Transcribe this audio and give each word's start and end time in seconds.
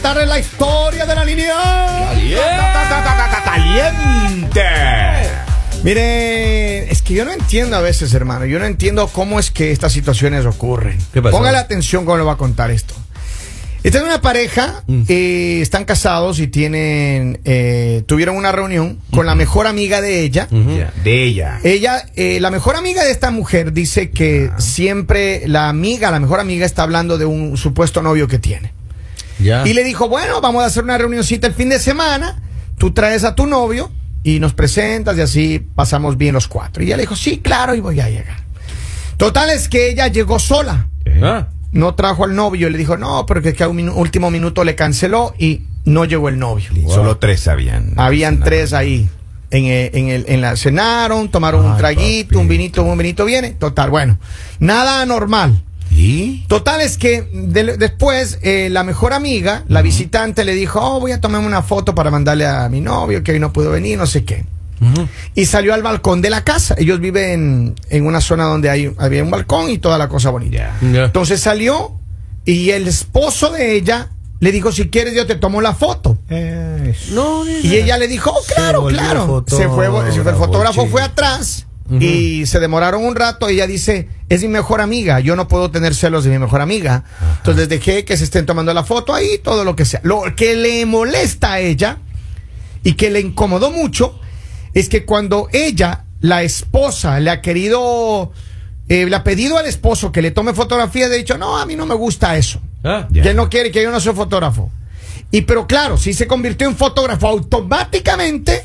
contarles 0.00 0.28
la 0.28 0.38
historia 0.38 1.04
de 1.04 1.14
la 1.14 1.24
línea. 1.26 1.56
¡Caliente! 3.44 4.62
Mire, 5.82 6.90
es 6.90 7.02
que 7.02 7.12
yo 7.12 7.26
no 7.26 7.32
entiendo 7.32 7.76
a 7.76 7.80
veces, 7.82 8.14
hermano. 8.14 8.46
Yo 8.46 8.58
no 8.58 8.64
entiendo 8.64 9.08
cómo 9.08 9.38
es 9.38 9.50
que 9.50 9.72
estas 9.72 9.92
situaciones 9.92 10.46
ocurren. 10.46 10.96
¿Qué 11.12 11.20
pasó? 11.20 11.36
Póngale 11.36 11.58
atención 11.58 12.06
cuando 12.06 12.24
le 12.24 12.26
va 12.26 12.32
a 12.32 12.36
contar 12.38 12.70
esto. 12.70 12.94
Esta 13.82 13.98
es 13.98 14.04
una 14.04 14.22
pareja, 14.22 14.84
eh, 15.08 15.58
están 15.60 15.84
casados 15.84 16.38
y 16.38 16.48
tienen, 16.48 17.40
eh, 17.44 18.02
tuvieron 18.06 18.36
una 18.36 18.52
reunión 18.52 19.00
con 19.10 19.26
la 19.26 19.34
mejor 19.34 19.66
amiga 19.66 20.00
de 20.00 20.22
ella. 20.22 20.48
De 21.02 21.24
ella. 21.24 21.60
Ella, 21.62 22.06
eh, 22.14 22.40
la 22.40 22.50
mejor 22.50 22.76
amiga 22.76 23.04
de 23.04 23.10
esta 23.10 23.30
mujer 23.30 23.72
dice 23.72 24.10
que 24.10 24.50
siempre 24.58 25.46
la 25.46 25.68
amiga, 25.68 26.10
la 26.10 26.20
mejor 26.20 26.40
amiga 26.40 26.64
está 26.64 26.84
hablando 26.84 27.18
de 27.18 27.26
un 27.26 27.56
supuesto 27.56 28.02
novio 28.02 28.28
que 28.28 28.38
tiene. 28.38 28.79
Ya. 29.42 29.66
Y 29.66 29.74
le 29.74 29.84
dijo, 29.84 30.08
bueno, 30.08 30.40
vamos 30.40 30.62
a 30.62 30.66
hacer 30.66 30.84
una 30.84 30.98
reunioncita 30.98 31.46
el 31.46 31.54
fin 31.54 31.68
de 31.68 31.78
semana, 31.78 32.40
tú 32.78 32.92
traes 32.92 33.24
a 33.24 33.34
tu 33.34 33.46
novio 33.46 33.90
y 34.22 34.38
nos 34.40 34.52
presentas 34.52 35.16
y 35.16 35.20
así 35.22 35.66
pasamos 35.74 36.16
bien 36.18 36.34
los 36.34 36.46
cuatro. 36.48 36.82
Y 36.82 36.86
ella 36.86 36.96
le 36.96 37.02
dijo, 37.04 37.16
sí, 37.16 37.38
claro, 37.38 37.74
y 37.74 37.80
voy 37.80 38.00
a 38.00 38.08
llegar. 38.08 38.38
Total 39.16 39.50
es 39.50 39.68
que 39.68 39.90
ella 39.90 40.08
llegó 40.08 40.38
sola, 40.38 40.86
Ah, 41.22 41.48
no 41.72 41.94
trajo 41.94 42.24
al 42.24 42.34
novio, 42.34 42.68
y 42.68 42.70
le 42.72 42.78
dijo, 42.78 42.96
no, 42.96 43.26
porque 43.26 43.52
que 43.54 43.64
a 43.64 43.68
un 43.68 43.76
minu- 43.78 43.92
último 43.94 44.30
minuto 44.30 44.64
le 44.64 44.74
canceló 44.74 45.34
y 45.38 45.62
no 45.84 46.04
llegó 46.04 46.28
el 46.28 46.38
novio. 46.38 46.70
Solo 46.88 47.18
tres 47.18 47.40
sabían. 47.40 47.92
Habían 47.96 48.40
tres 48.44 48.72
ahí. 48.72 49.08
En, 49.50 49.64
el- 49.64 49.90
en, 49.94 50.08
el, 50.08 50.24
en 50.28 50.40
la 50.40 50.56
cenaron, 50.56 51.28
tomaron 51.30 51.64
un 51.66 51.76
traguito, 51.76 52.38
un 52.38 52.48
vinito, 52.48 52.82
un 52.84 52.96
vinito 52.96 53.24
viene. 53.24 53.50
Total, 53.50 53.90
bueno, 53.90 54.18
nada 54.60 55.02
anormal. 55.02 55.62
¿Y? 55.90 56.44
Total 56.48 56.80
es 56.80 56.96
que 56.96 57.28
de- 57.32 57.76
después 57.76 58.38
eh, 58.42 58.68
la 58.70 58.84
mejor 58.84 59.12
amiga, 59.12 59.64
la 59.68 59.82
visitante, 59.82 60.44
le 60.44 60.54
dijo, 60.54 60.80
oh, 60.80 61.00
voy 61.00 61.12
a 61.12 61.20
tomarme 61.20 61.46
una 61.46 61.62
foto 61.62 61.94
para 61.94 62.10
mandarle 62.10 62.46
a 62.46 62.68
mi 62.68 62.80
novio 62.80 63.22
que 63.22 63.32
hoy 63.32 63.40
no 63.40 63.52
pudo 63.52 63.70
venir, 63.70 63.98
no 63.98 64.06
sé 64.06 64.24
qué. 64.24 64.44
Y 65.34 65.44
salió 65.44 65.74
al 65.74 65.82
balcón 65.82 66.22
de 66.22 66.30
la 66.30 66.42
casa. 66.42 66.74
Ellos 66.78 67.00
viven 67.00 67.74
en 67.90 68.06
una 68.06 68.22
zona 68.22 68.44
donde 68.44 68.70
hay, 68.70 68.90
había 68.96 69.22
un 69.22 69.30
balcón 69.30 69.68
y 69.70 69.76
toda 69.76 69.98
la 69.98 70.08
cosa 70.08 70.30
bonita. 70.30 70.74
Entonces 71.04 71.38
salió 71.40 71.92
y 72.46 72.70
el 72.70 72.88
esposo 72.88 73.50
de 73.50 73.74
ella 73.76 74.08
le 74.38 74.52
dijo, 74.52 74.72
si 74.72 74.88
quieres 74.88 75.14
yo 75.14 75.26
te 75.26 75.34
tomo 75.34 75.60
la 75.60 75.74
foto. 75.74 76.16
no, 77.12 77.44
Y 77.62 77.76
ella 77.76 77.98
le 77.98 78.08
dijo, 78.08 78.30
oh, 78.30 78.40
claro, 78.54 78.86
claro. 78.86 79.44
Se 79.48 79.68
fue, 79.68 79.86
se 80.12 80.22
fue 80.22 80.32
el 80.32 80.38
fotógrafo, 80.38 80.86
fue 80.86 81.02
atrás 81.02 81.66
y 81.98 82.46
se 82.46 82.60
demoraron 82.60 83.04
un 83.04 83.16
rato. 83.16 83.48
Ella 83.48 83.66
dice, 83.66 84.08
es 84.28 84.42
mi 84.42 84.48
mejor 84.48 84.80
amiga, 84.80 85.18
yo 85.20 85.34
no 85.34 85.48
puedo 85.48 85.70
tener 85.70 85.94
celos 85.94 86.24
de 86.24 86.30
mi 86.30 86.38
mejor 86.38 86.60
amiga. 86.60 87.04
Entonces 87.38 87.68
dejé 87.68 88.04
que 88.04 88.16
se 88.16 88.24
estén 88.24 88.46
tomando 88.46 88.72
la 88.72 88.84
foto 88.84 89.14
ahí, 89.14 89.38
todo 89.42 89.64
lo 89.64 89.74
que 89.74 89.84
sea. 89.84 90.00
Lo 90.04 90.22
que 90.36 90.54
le 90.56 90.86
molesta 90.86 91.54
a 91.54 91.60
ella 91.60 91.98
y 92.84 92.92
que 92.94 93.10
le 93.10 93.20
incomodó 93.20 93.70
mucho 93.70 94.18
es 94.72 94.88
que 94.88 95.04
cuando 95.04 95.48
ella, 95.52 96.04
la 96.20 96.42
esposa, 96.42 97.18
le 97.18 97.30
ha 97.30 97.40
querido, 97.40 98.30
eh, 98.88 99.06
le 99.06 99.16
ha 99.16 99.24
pedido 99.24 99.58
al 99.58 99.66
esposo 99.66 100.12
que 100.12 100.22
le 100.22 100.30
tome 100.30 100.54
fotografía, 100.54 101.08
le 101.08 101.14
ha 101.14 101.18
dicho, 101.18 101.38
no, 101.38 101.58
a 101.58 101.66
mí 101.66 101.74
no 101.74 101.86
me 101.86 101.94
gusta 101.94 102.36
eso. 102.36 102.60
Ah, 102.84 103.08
Ya. 103.10 103.22
Que 103.22 103.30
él 103.30 103.36
no 103.36 103.50
quiere 103.50 103.70
que 103.70 103.82
yo 103.82 103.90
no 103.90 104.00
soy 104.00 104.14
fotógrafo. 104.14 104.70
Y 105.32 105.42
pero 105.42 105.66
claro, 105.66 105.96
si 105.96 106.12
se 106.12 106.26
convirtió 106.26 106.68
en 106.68 106.76
fotógrafo 106.76 107.28
automáticamente 107.28 108.62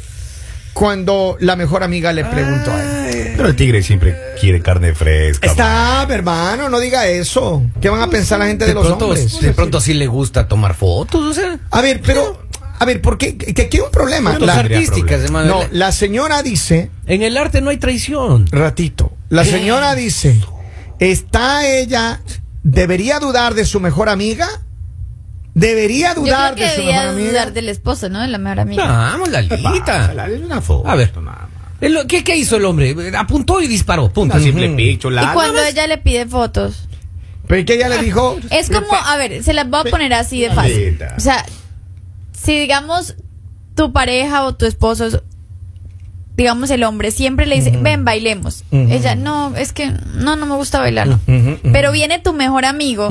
cuando 0.73 1.37
la 1.39 1.55
mejor 1.55 1.83
amiga 1.83 2.11
le 2.11 2.25
preguntó 2.25 2.71
a 2.71 2.81
él. 2.81 2.94
Pero 3.35 3.49
el 3.49 3.55
tigre 3.55 3.81
siempre 3.83 4.15
quiere 4.39 4.61
carne 4.61 4.93
fresca. 4.93 5.47
Está, 5.47 6.05
hermano, 6.09 6.69
no 6.69 6.79
diga 6.79 7.07
eso. 7.07 7.63
¿Qué 7.81 7.89
van 7.89 8.01
a 8.01 8.07
pensar 8.09 8.39
la 8.39 8.47
gente 8.47 8.65
de, 8.65 8.69
de 8.71 8.75
los 8.75 8.85
pronto, 8.87 9.05
hombres? 9.07 9.39
de 9.41 9.51
pronto 9.53 9.79
sí 9.81 9.93
le 9.93 10.07
gusta 10.07 10.47
tomar 10.47 10.73
fotos, 10.75 11.21
o 11.23 11.33
sea. 11.33 11.59
A 11.71 11.81
ver, 11.81 12.01
pero, 12.05 12.41
a 12.79 12.85
ver, 12.85 13.01
¿por 13.01 13.17
qué? 13.17 13.37
Que 13.37 13.61
aquí 13.63 13.77
hay 13.77 13.83
un 13.83 13.91
problema. 13.91 14.37
La- 14.39 14.55
tendría 14.55 14.77
artísticas, 14.77 15.21
problema. 15.21 15.41
hermano. 15.43 15.63
no, 15.63 15.67
la 15.71 15.91
señora 15.91 16.43
dice, 16.43 16.89
En 17.07 17.21
el 17.21 17.37
arte 17.37 17.61
no 17.61 17.69
hay 17.69 17.77
traición. 17.77 18.47
ratito, 18.51 19.11
la 19.29 19.43
señora 19.45 19.95
dice, 19.95 20.39
¿está 20.99 21.67
ella, 21.67 22.21
debería 22.63 23.19
dudar 23.19 23.53
de 23.53 23.65
su 23.65 23.79
mejor 23.79 24.09
amiga? 24.09 24.47
¿Debería 25.53 26.13
Yo 26.15 26.21
dudar 26.21 26.55
creo 26.55 26.67
que 26.67 26.71
de 26.73 26.75
su 26.81 26.85
mejor 26.85 27.07
amiga? 27.07 27.29
dudar 27.29 27.53
del 27.53 27.69
esposo, 27.69 28.09
¿no? 28.09 28.19
De 28.19 28.27
la 28.27 28.37
mejor 28.37 28.59
amiga. 28.59 28.85
Vamos, 28.85 29.29
Lalita. 29.29 30.13
Es 30.27 30.41
una 30.41 30.59
foto. 30.61 30.85
A 30.89 30.95
ver. 30.95 31.13
¿Qué, 32.07 32.23
¿Qué 32.23 32.35
hizo 32.37 32.55
el 32.57 32.65
hombre? 32.65 32.95
Apuntó 33.17 33.61
y 33.61 33.67
disparó. 33.67 34.09
Punto. 34.11 34.35
Una 34.35 34.43
simple 34.43 34.69
picho, 34.75 35.09
y 35.09 35.33
cuando 35.33 35.59
ella 35.71 35.87
le 35.87 35.97
pide 35.97 36.25
fotos. 36.25 36.87
Pero 37.47 37.61
¿y 37.61 37.65
que 37.65 37.73
ella 37.75 37.89
le 37.89 37.99
dijo? 37.99 38.37
Es 38.49 38.69
como, 38.69 38.87
a 38.95 39.17
ver, 39.17 39.43
se 39.43 39.53
las 39.53 39.69
voy 39.69 39.81
a 39.81 39.83
poner 39.91 40.13
así 40.13 40.41
de 40.41 40.49
fácil. 40.51 40.97
O 41.15 41.19
sea, 41.19 41.45
si 42.31 42.59
digamos 42.59 43.15
tu 43.75 43.91
pareja 43.93 44.45
o 44.45 44.55
tu 44.55 44.65
esposo, 44.65 45.05
es- 45.05 45.19
digamos 46.37 46.69
el 46.71 46.83
hombre, 46.83 47.11
siempre 47.11 47.45
le 47.45 47.55
dice, 47.55 47.71
ven, 47.83 48.03
bailemos. 48.03 48.63
Ella, 48.71 49.15
no, 49.15 49.55
es 49.55 49.73
que 49.73 49.91
no, 50.15 50.35
no 50.35 50.45
me 50.45 50.55
gusta 50.55 50.79
bailar. 50.79 51.19
Pero 51.71 51.91
viene 51.91 52.19
tu 52.19 52.33
mejor 52.33 52.65
amigo. 52.65 53.09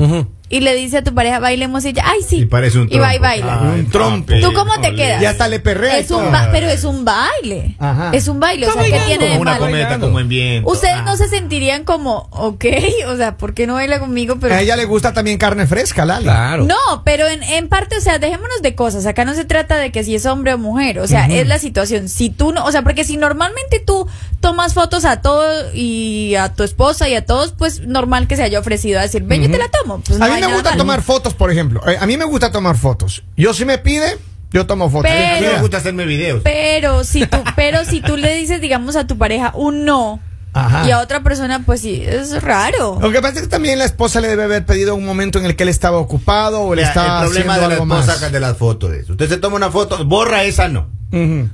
Y 0.49 0.59
le 0.59 0.75
dice 0.75 0.97
a 0.97 1.03
tu 1.03 1.13
pareja, 1.13 1.39
bailemos. 1.39 1.83
Y 1.85 1.89
ella, 1.89 2.03
ay, 2.05 2.19
sí. 2.27 2.37
Y 2.41 2.45
parece 2.45 2.77
un 2.79 2.87
Y 2.91 2.97
va 2.99 3.15
y 3.15 3.17
trompo. 3.19 3.21
baila. 3.23 3.59
Ay, 3.73 3.79
Un 3.79 3.89
trompo. 3.89 4.33
¿Tú 4.41 4.53
cómo 4.53 4.71
te 4.81 4.93
quedas? 4.95 5.21
Y 5.21 5.25
hasta 5.25 5.47
le 5.47 5.59
perrea 5.59 5.97
Es 5.97 6.11
un 6.11 6.31
ba- 6.31 6.49
pero 6.51 6.67
es 6.69 6.83
un 6.83 7.03
baile. 7.05 7.75
Ajá. 7.79 8.11
Es 8.13 8.27
un 8.27 8.39
baile. 8.39 8.67
O 8.67 8.71
sea, 8.73 8.83
¿qué 8.83 8.99
tiene 9.07 9.25
de 9.25 9.29
Como 9.31 9.41
una 9.41 9.57
cometa, 9.57 9.99
como 9.99 10.19
en 10.19 10.27
viento. 10.29 10.69
Ustedes 10.69 10.95
Ah. 10.97 11.01
no 11.03 11.17
se 11.17 11.27
sentirían 11.29 11.83
como, 11.83 12.27
ok, 12.31 12.65
o 13.07 13.15
sea, 13.17 13.37
¿por 13.37 13.53
qué 13.53 13.65
no 13.67 13.73
baila 13.73 13.99
conmigo? 13.99 14.37
Pero 14.39 14.53
A 14.55 14.61
ella 14.61 14.75
le 14.75 14.85
gusta 14.85 15.13
también 15.13 15.37
carne 15.37 15.65
fresca, 15.67 16.05
Lali. 16.05 16.23
Claro. 16.25 16.65
no, 16.65 17.03
pero 17.03 17.27
en, 17.27 17.41
en 17.43 17.67
parte, 17.67 17.97
o 17.97 18.01
sea, 18.01 18.19
dejémonos 18.19 18.61
de 18.61 18.75
cosas. 18.75 19.05
Acá 19.05 19.25
no 19.25 19.33
se 19.33 19.45
trata 19.45 19.77
de 19.77 19.91
que 19.91 20.03
si 20.03 20.15
es 20.15 20.25
hombre 20.25 20.53
o 20.53 20.57
mujer. 20.57 20.99
O 20.99 21.07
sea, 21.07 21.25
es 21.25 21.47
la 21.47 21.59
situación. 21.59 22.07
Si 22.09 22.29
tú 22.29 22.51
no, 22.51 22.63
o 22.65 22.71
sea, 22.71 22.81
porque 22.83 23.03
si 23.03 23.17
normalmente 23.17 23.79
tú 23.85 24.07
tomas 24.41 24.73
fotos 24.75 25.05
a 25.05 25.21
todo 25.21 25.73
y 25.73 26.35
a 26.35 26.53
tu 26.53 26.63
esposa 26.63 27.09
y 27.09 27.15
a 27.15 27.25
todos, 27.25 27.53
pues 27.57 27.81
normal 27.81 28.27
que 28.27 28.35
se 28.35 28.43
haya 28.43 28.59
ofrecido 28.59 28.99
a 28.99 29.01
decir, 29.03 29.23
ven, 29.23 29.41
yo 29.43 29.49
te 29.49 29.57
la 29.57 29.69
tomo. 29.69 30.01
Pues 30.05 30.19
no 30.19 30.34
mí 30.35 30.41
me 30.41 30.53
gusta 30.53 30.77
tomar 30.77 31.01
fotos, 31.01 31.33
por 31.33 31.51
ejemplo. 31.51 31.81
Eh, 31.89 31.97
A 31.99 32.05
mí 32.05 32.17
me 32.17 32.25
gusta 32.25 32.51
tomar 32.51 32.77
fotos. 32.77 33.23
Yo 33.37 33.53
si 33.53 33.65
me 33.65 33.77
pide, 33.77 34.17
yo 34.51 34.65
tomo 34.65 34.89
fotos. 34.89 35.11
Pero- 35.11 35.37
A 35.37 35.49
mí 35.49 35.55
me 35.55 35.61
gusta 35.61 35.77
hacerme 35.77 36.05
videos. 36.05 36.41
Pero 36.43 37.03
si 37.03 37.25
tú, 37.25 37.37
pero 37.55 37.85
si 37.85 38.01
tú 38.01 38.17
le 38.17 38.35
dices, 38.35 38.61
digamos, 38.61 38.95
a 38.95 39.07
tu 39.07 39.17
pareja 39.17 39.51
un 39.55 39.85
no 39.85 40.19
Ajá. 40.53 40.87
y 40.87 40.91
a 40.91 40.99
otra 40.99 41.21
persona, 41.21 41.63
pues 41.65 41.81
sí, 41.81 42.01
es 42.05 42.41
raro. 42.41 42.97
Lo 43.01 43.11
que 43.11 43.21
pasa 43.21 43.35
es 43.35 43.41
que 43.41 43.47
también 43.47 43.77
la 43.77 43.85
esposa 43.85 44.21
le 44.21 44.29
debe 44.29 44.43
haber 44.45 44.65
pedido 44.65 44.95
un 44.95 45.05
momento 45.05 45.37
en 45.39 45.45
el 45.45 45.55
que 45.57 45.63
él 45.63 45.69
estaba 45.69 45.97
ocupado 45.97 46.61
o 46.61 46.73
él 46.73 46.79
Mira, 46.79 46.87
estaba 46.89 47.19
el 47.23 47.25
problema 47.27 47.53
haciendo 47.53 47.53
de 47.53 47.75
la 47.75 47.81
algo 47.83 47.95
esposa 47.95 48.21
más. 48.21 48.31
de 48.31 48.39
las 48.39 48.57
fotos 48.57 48.91
de 48.91 48.99
eso. 49.01 49.11
Usted 49.13 49.27
se 49.29 49.37
toma 49.37 49.57
una 49.57 49.69
foto, 49.71 50.05
borra 50.05 50.43
esa 50.43 50.69
no. 50.69 50.87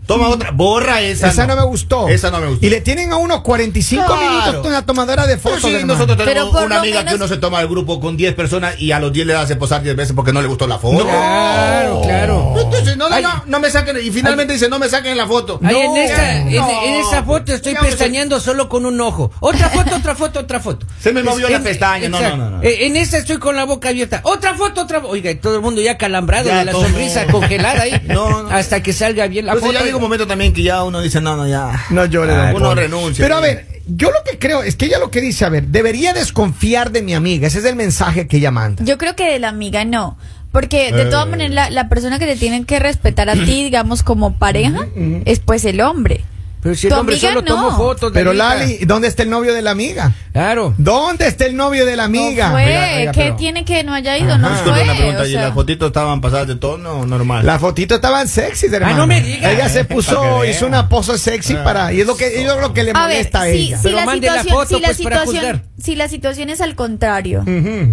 Toma 0.07 0.29
otra, 0.29 0.51
borra 0.51 1.01
esa. 1.01 1.27
Esa 1.29 1.45
no 1.47 1.55
me 1.55 1.63
gustó. 1.65 2.07
Esa 2.07 2.31
no 2.31 2.39
me 2.39 2.47
gustó. 2.47 2.65
Y 2.65 2.69
le 2.69 2.81
tienen 2.81 3.11
a 3.11 3.17
uno 3.17 3.43
45 3.43 4.05
Claro. 4.05 4.21
minutos 4.51 4.65
una 4.67 4.85
tomadora 4.85 5.27
de 5.27 5.37
Pero 5.37 5.55
fotos. 5.55 5.69
sí, 5.71 5.83
nosotros 5.85 6.17
Pero 6.17 6.29
tenemos 6.29 6.51
por 6.51 6.65
una 6.65 6.79
amiga 6.79 7.05
que 7.05 7.15
uno 7.15 7.27
se 7.27 7.37
toma 7.37 7.61
el 7.61 7.67
grupo 7.67 7.99
con 7.99 8.17
10 8.17 8.33
personas 8.35 8.79
y 8.79 8.91
a 8.91 8.99
los 8.99 9.13
10 9.13 9.27
le 9.27 9.35
hace 9.35 9.55
posar 9.55 9.83
10 9.83 9.95
veces 9.95 10.13
porque 10.15 10.33
no 10.33 10.41
le 10.41 10.47
gustó 10.47 10.67
la 10.67 10.77
foto. 10.79 11.05
Claro, 11.05 12.01
claro. 12.01 12.53
Entonces, 12.57 12.97
no, 12.97 13.09
no, 13.09 13.15
Ay. 13.15 13.23
no, 13.23 13.43
no 13.45 13.59
me 13.59 13.69
saquen. 13.69 13.97
Y 14.03 14.11
finalmente 14.11 14.53
dice, 14.53 14.69
no 14.69 14.79
me 14.79 14.89
saquen 14.89 15.17
la 15.17 15.27
foto. 15.27 15.59
No, 15.61 15.69
en, 15.69 15.95
esta, 15.97 16.37
en- 16.37 16.55
no. 16.55 16.69
en 16.83 16.93
esa 16.95 17.23
foto 17.23 17.53
estoy 17.53 17.75
pestañeando 17.75 18.39
solo 18.39 18.67
con 18.69 18.85
un 18.85 18.99
ojo. 19.01 19.31
Otra 19.39 19.69
foto, 19.69 19.95
otra 19.95 20.15
foto, 20.15 20.39
otra 20.39 20.59
foto. 20.59 20.85
Se 20.99 21.11
me 21.13 21.23
movió 21.23 21.49
la 21.49 21.57
En- 21.57 21.63
pestaña, 21.63 22.09
no, 22.09 22.19
no, 22.21 22.37
no, 22.37 22.49
no. 22.49 22.63
Eh, 22.63 22.87
En 22.87 22.95
esta 22.97 23.17
estoy 23.17 23.37
con 23.37 23.55
la 23.55 23.65
boca 23.65 23.89
abierta. 23.89 24.21
Otra 24.23 24.55
foto, 24.55 24.81
otra 24.81 24.99
foto. 25.01 25.11
Oiga, 25.11 25.29
y 25.31 25.35
todo 25.35 25.55
el 25.55 25.61
mundo 25.61 25.81
ya 25.81 25.97
calambrado 25.97 26.45
Ya, 26.49 26.59
de 26.59 26.65
la 26.65 26.71
todo. 26.71 26.83
sonrisa 26.83 27.25
congelada 27.27 27.81
ahí. 27.83 28.01
No, 28.07 28.43
no. 28.43 28.49
Hasta 28.51 28.81
que 28.83 28.93
salga 28.93 29.27
bien 29.27 29.45
la 29.45 29.50
Entonces 29.53 29.67
foto. 29.67 29.79
ya 29.79 29.85
llega 29.85 29.97
un 29.97 30.01
momento 30.03 30.27
también 30.27 30.53
que 30.53 30.63
ya 30.63 30.83
uno 30.83 31.01
dice, 31.01 31.21
no, 31.21 31.35
no, 31.35 31.47
ya. 31.47 31.85
No 31.89 32.05
llore, 32.05 32.33
Ah, 32.33 32.51
don 32.51 32.61
uno 32.61 32.69
Poli. 32.69 32.81
renuncia. 32.81 33.23
Pero 33.25 33.35
a 33.35 33.39
ver, 33.39 33.67
yo 33.87 34.09
lo 34.11 34.17
que 34.29 34.37
creo 34.39 34.63
es 34.63 34.75
que 34.75 34.85
ella 34.85 34.99
lo 34.99 35.11
que 35.11 35.21
dice, 35.21 35.45
a 35.45 35.49
ver, 35.49 35.67
debería 35.67 36.13
desconfiar 36.13 36.91
de 36.91 37.01
mi 37.01 37.13
amiga. 37.13 37.47
Ese 37.47 37.59
es 37.59 37.65
el 37.65 37.75
mensaje 37.75 38.27
que 38.27 38.37
ella 38.37 38.51
manda. 38.51 38.83
Yo 38.83 38.97
creo 38.97 39.15
que 39.15 39.31
de 39.31 39.39
la 39.39 39.49
amiga 39.49 39.85
no. 39.85 40.17
Porque 40.51 40.91
de 40.91 41.05
todas 41.05 41.27
Eh. 41.27 41.29
maneras 41.29 41.53
la, 41.53 41.69
la 41.69 41.87
persona 41.87 42.19
que 42.19 42.25
te 42.25 42.35
tienen 42.35 42.65
que 42.65 42.77
respetar 42.79 43.29
a 43.29 43.33
ti, 43.33 43.63
digamos, 43.63 44.03
como 44.03 44.33
pareja, 44.37 44.85
es 45.25 45.39
pues 45.39 45.63
el 45.63 45.79
hombre. 45.79 46.25
Pero 46.61 46.75
si 46.75 46.87
el 46.87 46.93
hombre 46.93 47.15
amiga 47.15 47.29
solo 47.29 47.41
no. 47.41 47.47
tomó 47.47 47.77
fotos. 47.77 48.11
Pero 48.13 48.33
Lalita. 48.33 48.65
Lali, 48.71 48.85
¿dónde 48.85 49.07
está 49.07 49.23
el 49.23 49.29
novio 49.29 49.53
de 49.53 49.61
la 49.61 49.71
amiga? 49.71 50.11
Claro. 50.31 50.73
¿Dónde 50.77 51.27
está 51.27 51.45
el 51.45 51.55
novio 51.55 51.85
de 51.85 51.95
la 51.95 52.03
amiga? 52.03 52.45
No 52.47 52.51
fue. 52.53 52.65
Oiga, 52.65 52.89
oiga, 52.97 53.11
¿Qué 53.11 53.21
pero- 53.23 53.35
tiene 53.35 53.65
que 53.65 53.83
no 53.83 53.93
haya 53.93 54.17
ido? 54.17 54.37
No 54.37 54.45
Ajá. 54.47 54.55
Disculpe 54.55 54.79
fue. 54.79 54.83
una 54.83 54.95
pregunta, 54.95 55.21
o 55.21 55.25
¿y 55.25 55.31
sea. 55.31 55.41
las 55.41 55.53
fotitos 55.53 55.87
estaban 55.87 56.21
pasadas 56.21 56.47
de 56.47 56.55
tono 56.55 57.05
normal? 57.05 57.45
Las 57.45 57.59
fotitos 57.59 57.95
estaban 57.95 58.27
sexy, 58.27 58.67
hermano. 58.67 58.93
Ah, 58.93 58.97
no 58.97 59.07
me 59.07 59.21
diga. 59.21 59.51
Ella 59.51 59.69
se 59.69 59.83
Para 59.85 59.95
puso, 59.95 60.45
hizo 60.45 60.67
una 60.67 60.87
pose 60.87 61.17
sexy 61.17 61.55
Ah. 61.55 61.63
para. 61.63 61.93
Y 61.93 62.01
es 62.01 62.07
lo 62.07 62.15
que, 62.15 62.41
es 62.41 62.45
lo 62.45 62.73
que 62.73 62.83
le 62.83 62.91
A 62.91 63.07
ver, 63.07 63.17
molesta 63.17 63.41
a 63.41 63.45
si, 63.45 63.49
ella. 63.51 63.77
si 63.77 63.83
Pero 63.83 63.95
la 63.97 64.05
mande 64.05 64.27
la 64.27 64.43
foto, 64.43 64.75
si 64.75 64.81
la 64.81 64.87
pues, 64.89 65.01
para 65.01 65.19
situación, 65.21 65.43
juzgar. 65.53 65.70
Si 65.81 65.95
la 65.95 66.07
situación 66.07 66.49
es 66.49 66.61
al 66.61 66.75
contrario, 66.75 67.43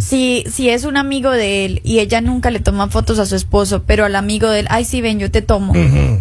si, 0.00 0.44
si 0.50 0.70
es 0.70 0.84
un 0.84 0.96
amigo 0.96 1.30
de 1.30 1.64
él 1.64 1.80
y 1.84 2.00
ella 2.00 2.20
nunca 2.20 2.50
le 2.50 2.60
toma 2.60 2.88
fotos 2.88 3.18
a 3.18 3.26
su 3.26 3.36
esposo, 3.36 3.82
pero 3.84 4.04
al 4.04 4.16
amigo 4.16 4.48
de 4.48 4.60
él, 4.60 4.66
ay, 4.70 4.84
sí, 4.84 5.00
ven, 5.00 5.18
yo 5.18 5.30
te 5.30 5.42
tomo, 5.42 5.72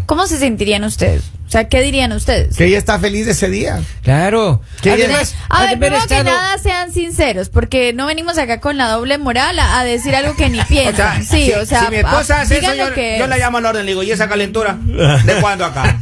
¿cómo 0.05 0.27
se 0.27 0.37
sentirían 0.37 0.83
ustedes? 0.83 1.23
O 1.47 1.49
sea, 1.49 1.69
¿qué 1.69 1.79
dirían 1.79 2.11
ustedes? 2.11 2.57
Que 2.57 2.65
ella 2.65 2.77
está 2.77 2.99
feliz 2.99 3.25
de 3.25 3.31
ese 3.31 3.49
día. 3.49 3.81
Claro. 4.03 4.61
¿Qué 4.81 4.91
Además, 4.91 5.33
A 5.47 5.61
ver, 5.61 5.79
primero 5.79 6.05
que 6.05 6.21
nada 6.21 6.57
sean 6.57 6.91
sinceros, 6.91 7.47
porque 7.47 7.93
no 7.93 8.05
venimos 8.05 8.37
acá 8.37 8.59
con 8.59 8.77
la 8.77 8.89
doble 8.89 9.17
moral 9.17 9.57
a, 9.57 9.79
a 9.79 9.85
decir 9.85 10.13
algo 10.13 10.35
que 10.35 10.49
ni 10.49 10.61
piensan. 10.67 11.23
sí, 11.23 11.45
si, 11.45 11.53
o 11.53 11.65
sea, 11.65 11.85
si 11.85 11.91
mi 11.91 11.97
esposa 11.97 12.39
ah, 12.39 12.41
hace 12.41 12.57
eso, 12.57 12.61
digan 12.61 12.77
yo, 12.77 12.89
lo 12.89 12.95
que 12.95 13.17
yo 13.17 13.27
la 13.27 13.37
llamo 13.37 13.59
al 13.59 13.65
orden, 13.65 13.85
le 13.85 13.91
digo, 13.91 14.03
¿y 14.03 14.11
esa 14.11 14.27
calentura? 14.27 14.77
¿De 15.25 15.35
cuándo 15.35 15.63
acá? 15.63 16.01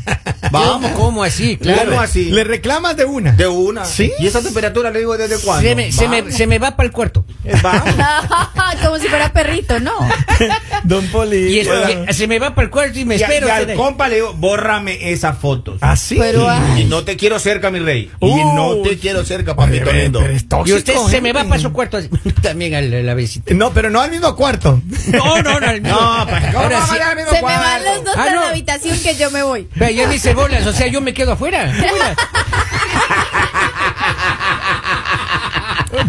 Vamos. 0.51 0.91
¿Cómo 0.91 1.23
así? 1.23 1.57
Claro. 1.57 1.89
¿Cómo 1.91 2.01
así? 2.01 2.25
Le 2.31 2.43
reclamas 2.43 2.95
de 2.97 3.05
una. 3.05 3.31
De 3.33 3.47
una. 3.47 3.85
¿Sí? 3.85 4.11
¿Y 4.19 4.27
esa 4.27 4.41
temperatura 4.41 4.91
le 4.91 4.99
digo 4.99 5.17
desde 5.17 5.37
cuándo? 5.39 5.67
Se 5.67 5.75
me, 5.75 5.91
se, 5.91 6.07
me, 6.07 6.31
se 6.31 6.47
me 6.47 6.59
va 6.59 6.75
para 6.75 6.87
el 6.87 6.91
cuarto. 6.93 7.25
Vamos. 7.61 7.83
Como 8.85 8.97
si 8.99 9.07
fuera 9.07 9.31
perrito, 9.33 9.79
¿no? 9.79 9.93
Don 10.83 11.05
Poli. 11.07 11.37
Y, 11.55 11.59
es- 11.59 11.67
y- 12.09 12.13
se 12.13 12.27
me 12.27 12.39
va 12.39 12.53
para 12.53 12.65
el 12.65 12.71
cuarto 12.71 12.99
y 12.99 13.05
me 13.05 13.15
Y, 13.15 13.21
espero. 13.23 13.47
y 13.47 13.49
al 13.51 13.61
tener- 13.61 13.77
compa 13.77 14.07
le 14.09 14.15
digo, 14.15 14.33
bórrame 14.33 15.11
esas 15.11 15.37
fotos. 15.37 15.77
¿Ah, 15.81 15.95
sí? 15.95 16.15
Pero. 16.19 16.47
Y 16.77 16.83
no 16.85 17.03
te 17.03 17.15
quiero 17.17 17.39
cerca, 17.39 17.71
mi 17.71 17.79
rey. 17.79 18.11
y 18.21 18.35
no 18.35 18.77
te 18.83 18.97
quiero 18.97 19.23
cerca, 19.25 19.55
papito 19.55 19.85
pero- 19.85 19.97
lindo. 19.97 20.19
pero 20.19 20.33
es 20.33 20.47
tóxico, 20.47 20.75
y 20.75 20.79
usted 20.79 20.95
se 21.09 21.21
me 21.21 21.33
va 21.33 21.43
para 21.45 21.59
su 21.61 21.71
cuarto 21.73 21.97
así, 21.97 22.09
también 22.41 22.75
a 22.75 22.81
la, 22.81 23.01
la 23.01 23.13
visita. 23.13 23.53
No, 23.53 23.71
pero 23.73 23.89
no 23.89 24.01
al 24.01 24.11
mismo 24.11 24.35
cuarto. 24.35 24.81
No, 25.07 25.41
no, 25.41 25.59
no. 25.59 25.71
No, 25.79 26.27
pues, 26.29 26.43
¿cómo 26.47 26.59
Ahora 26.59 26.85
sí. 26.87 26.97
al 26.99 27.15
mismo 27.15 27.29
Se 27.31 27.35
me 27.37 27.41
cuarto? 27.41 27.61
van 27.85 27.94
los 28.15 28.17
dos 28.17 28.27
Ah, 28.27 28.31
a 28.31 28.35
no. 28.35 28.41
la 28.41 28.49
habitación 28.49 28.99
que 28.99 29.15
yo 29.15 29.29
me 29.31 29.43
voy. 29.43 29.67
Vea, 29.75 29.91
ya 29.91 30.07
dice 30.09 30.33
bolas, 30.33 30.65
o 30.65 30.73
sea, 30.73 30.87
yo 30.87 31.01
me 31.01 31.13
quedo 31.13 31.33
afuera. 31.33 31.71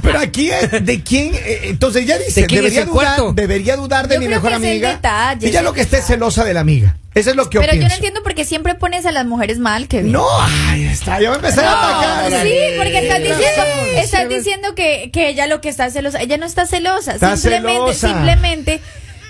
Pero 0.03 0.19
aquí, 0.19 0.51
es 0.51 0.85
¿de 0.85 1.03
quién? 1.03 1.35
Eh, 1.35 1.61
Entonces 1.65 2.07
ya 2.07 2.19
dice, 2.19 2.43
¿De 2.43 2.47
quién 2.47 2.65
es 2.65 2.75
debería 2.75 2.93
dudar, 2.93 3.35
debería 3.35 3.77
dudar 3.77 4.09
de 4.09 4.15
Yo 4.17 4.21
mi 4.21 4.29
mejor 4.29 4.51
que 4.51 4.57
amiga. 4.57 4.91
detalle. 4.91 5.49
Ella 5.49 5.63
lo 5.63 5.73
que 5.73 5.81
esté 5.83 6.03
celosa 6.03 6.45
de 6.45 6.55
la 6.55 6.61
amiga. 6.61 6.97
Eso 7.15 7.31
es 7.31 7.37
lo 7.37 7.49
que 7.49 7.61
Pero 7.61 7.73
yo 7.75 7.89
no 7.89 7.95
entiendo 7.95 8.23
por 8.23 8.35
qué 8.35 8.45
siempre 8.45 8.75
pones 8.75 9.07
a 9.07 9.13
las 9.13 9.25
mujeres 9.27 9.59
mal, 9.59 9.89
Kevin. 9.89 10.13
No, 10.13 10.27
ay, 10.69 10.85
está, 10.85 11.21
ya 11.21 11.31
va 11.31 11.37
a 11.37 11.39
empezar 11.39 11.65
a 11.65 11.73
atacar. 11.73 12.31
No, 12.31 12.43
sí, 12.43 12.57
porque 12.77 12.99
estás 12.99 13.23
diciendo, 13.23 13.63
estás 13.97 14.29
diciendo 14.29 14.75
que, 14.75 15.11
que 15.13 15.29
ella 15.29 15.47
lo 15.47 15.61
que 15.61 15.69
está 15.71 15.91
celosa, 15.91 16.21
ella 16.21 16.37
no 16.37 16.45
está 16.47 16.67
celosa, 16.67 17.15
Está 17.15 17.37
simplemente, 17.37 17.95
celosa. 17.95 18.09
simplemente 18.09 18.81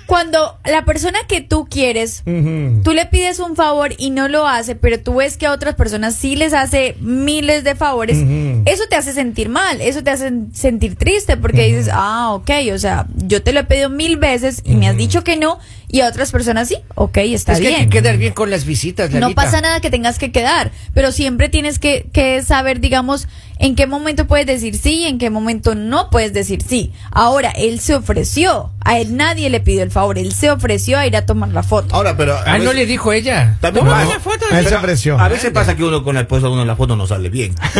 cuando 0.06 0.56
la 0.64 0.84
persona 0.84 1.18
que 1.28 1.40
tú 1.40 1.66
quieres, 1.68 2.22
Ujú. 2.26 2.82
tú 2.84 2.92
le 2.92 3.06
pides 3.06 3.40
un 3.40 3.56
favor 3.56 3.92
y 3.98 4.10
no 4.10 4.28
lo 4.28 4.46
hace, 4.46 4.76
pero 4.76 5.00
tú 5.00 5.16
ves 5.16 5.36
que 5.36 5.46
a 5.46 5.52
otras 5.52 5.74
personas 5.74 6.14
sí 6.14 6.36
les 6.36 6.52
hace 6.54 6.96
miles 7.00 7.64
de 7.64 7.74
favores, 7.74 8.18
eso 8.66 8.84
te 8.88 8.96
hace 8.96 9.12
sentir 9.12 9.48
mal, 9.48 9.80
eso 9.80 10.02
te 10.04 10.10
hace 10.10 10.30
sentir 10.52 10.94
triste 10.96 11.36
porque 11.36 11.66
dices, 11.66 11.90
ah, 11.92 12.32
ok, 12.34 12.50
o 12.72 12.78
sea, 12.78 13.06
yo 13.16 13.42
te 13.42 13.52
lo 13.52 13.60
he 13.60 13.64
pedido 13.64 13.90
mil 13.90 14.16
veces 14.16 14.62
y 14.64 14.76
me 14.76 14.88
has 14.88 14.96
dicho 14.96 15.24
que 15.24 15.36
no 15.36 15.58
y 15.88 16.00
a 16.00 16.08
otras 16.08 16.30
personas 16.32 16.68
sí, 16.68 16.76
ok, 16.94 17.16
está 17.18 17.52
Es 17.52 17.58
que 17.60 17.68
bien. 17.68 17.80
hay 17.80 17.86
que 17.88 17.98
quedar 17.98 18.16
bien 18.16 18.32
con 18.32 18.50
las 18.50 18.64
visitas, 18.64 19.10
No 19.10 19.30
pasa 19.32 19.60
nada 19.60 19.80
que 19.80 19.90
tengas 19.90 20.18
que 20.18 20.32
quedar, 20.32 20.70
pero 20.94 21.12
siempre 21.12 21.48
tienes 21.48 21.78
que, 21.78 22.06
que 22.12 22.42
saber, 22.42 22.80
digamos, 22.80 23.28
en 23.58 23.74
qué 23.74 23.86
momento 23.86 24.26
puedes 24.26 24.46
decir 24.46 24.76
sí 24.76 25.02
y 25.02 25.04
en 25.06 25.18
qué 25.18 25.30
momento 25.30 25.74
no 25.74 26.10
puedes 26.10 26.32
decir 26.32 26.62
sí. 26.62 26.92
Ahora, 27.10 27.50
él 27.50 27.80
se 27.80 27.94
ofreció, 27.94 28.70
a 28.84 28.98
él 28.98 29.16
nadie 29.16 29.50
le 29.50 29.60
pidió 29.60 29.82
el 29.82 29.90
favor, 29.90 30.18
él 30.18 30.32
se 30.32 30.50
ofreció 30.50 30.98
a 30.98 31.06
ir 31.06 31.16
a 31.16 31.26
tomar 31.26 31.48
la 31.50 31.62
foto. 31.62 31.94
Ahora, 31.94 32.16
pero. 32.16 32.34
a 32.36 32.42
Ah, 32.46 32.58
no 32.58 32.72
le 32.72 32.86
dijo 32.86 33.12
ella. 33.12 33.56
También 33.60 33.86
pasa- 33.86 34.14
la 34.14 34.20
foto. 34.20 34.44
Él 34.52 34.66
se 34.66 34.74
ofreció. 34.74 35.18
A 35.18 35.28
veces 35.28 35.50
pasa 35.50 35.76
que 35.76 35.84
uno 35.84 36.02
con 36.04 36.14
la 36.14 36.22
esposa, 36.22 36.48
uno 36.48 36.62
en 36.62 36.68
la 36.68 36.76
foto 36.76 36.96
no 36.96 37.06
sale 37.06 37.28
bien. 37.28 37.54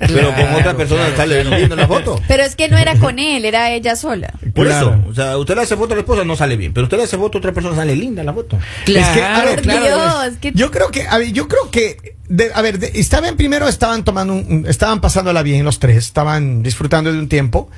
Pero 0.00 0.34
con 0.34 0.54
otra 0.54 0.76
persona 0.76 1.02
claro, 1.06 1.16
sale 1.16 1.40
claro. 1.42 1.56
bien 1.56 1.72
en 1.72 1.78
la 1.78 1.86
foto. 1.88 2.20
Pero 2.28 2.42
es 2.42 2.56
que 2.56 2.68
no 2.68 2.76
era 2.78 2.96
con 2.96 3.18
él, 3.18 3.44
era 3.44 3.70
ella 3.70 3.96
sola. 3.96 4.32
Por 4.54 4.66
Claro. 4.66 4.96
eso, 5.00 5.10
o 5.10 5.14
sea, 5.14 5.36
usted 5.38 5.54
le 5.54 5.62
hace 5.62 5.76
foto 5.76 5.92
a 5.92 5.96
la 5.96 6.00
esposa, 6.00 6.24
no 6.24 6.36
sale 6.36 6.56
bien. 6.56 6.72
Pero 6.72 6.84
usted 6.84 6.96
le 6.96 7.04
hace 7.04 7.16
foto 7.16 7.38
a 7.38 7.40
otra 7.40 7.52
persona, 7.52 7.76
sale 7.76 7.94
linda 7.96 8.22
la 8.24 8.32
foto. 8.32 8.58
Claro, 8.84 9.50
Es 9.50 9.60
que. 9.60 9.68
Dios, 9.80 10.36
que 10.40 10.52
Yo 10.54 10.70
creo 10.70 10.90
que, 10.90 11.06
a 11.06 11.18
ver, 11.18 11.32
yo 11.32 11.48
creo 11.48 11.70
que, 11.70 12.15
de- 12.28 12.50
a 12.54 12.62
ver, 12.62 12.78
de- 12.78 12.92
estaban 12.94 13.36
primero, 13.36 13.68
estaban 13.68 14.04
tomando, 14.04 14.34
un- 14.34 14.64
estaban 14.68 15.00
pasándola 15.00 15.42
bien 15.42 15.64
los 15.64 15.78
tres, 15.78 15.96
estaban 15.98 16.62
disfrutando 16.62 17.12
de 17.12 17.18
un 17.18 17.28
tiempo. 17.28 17.68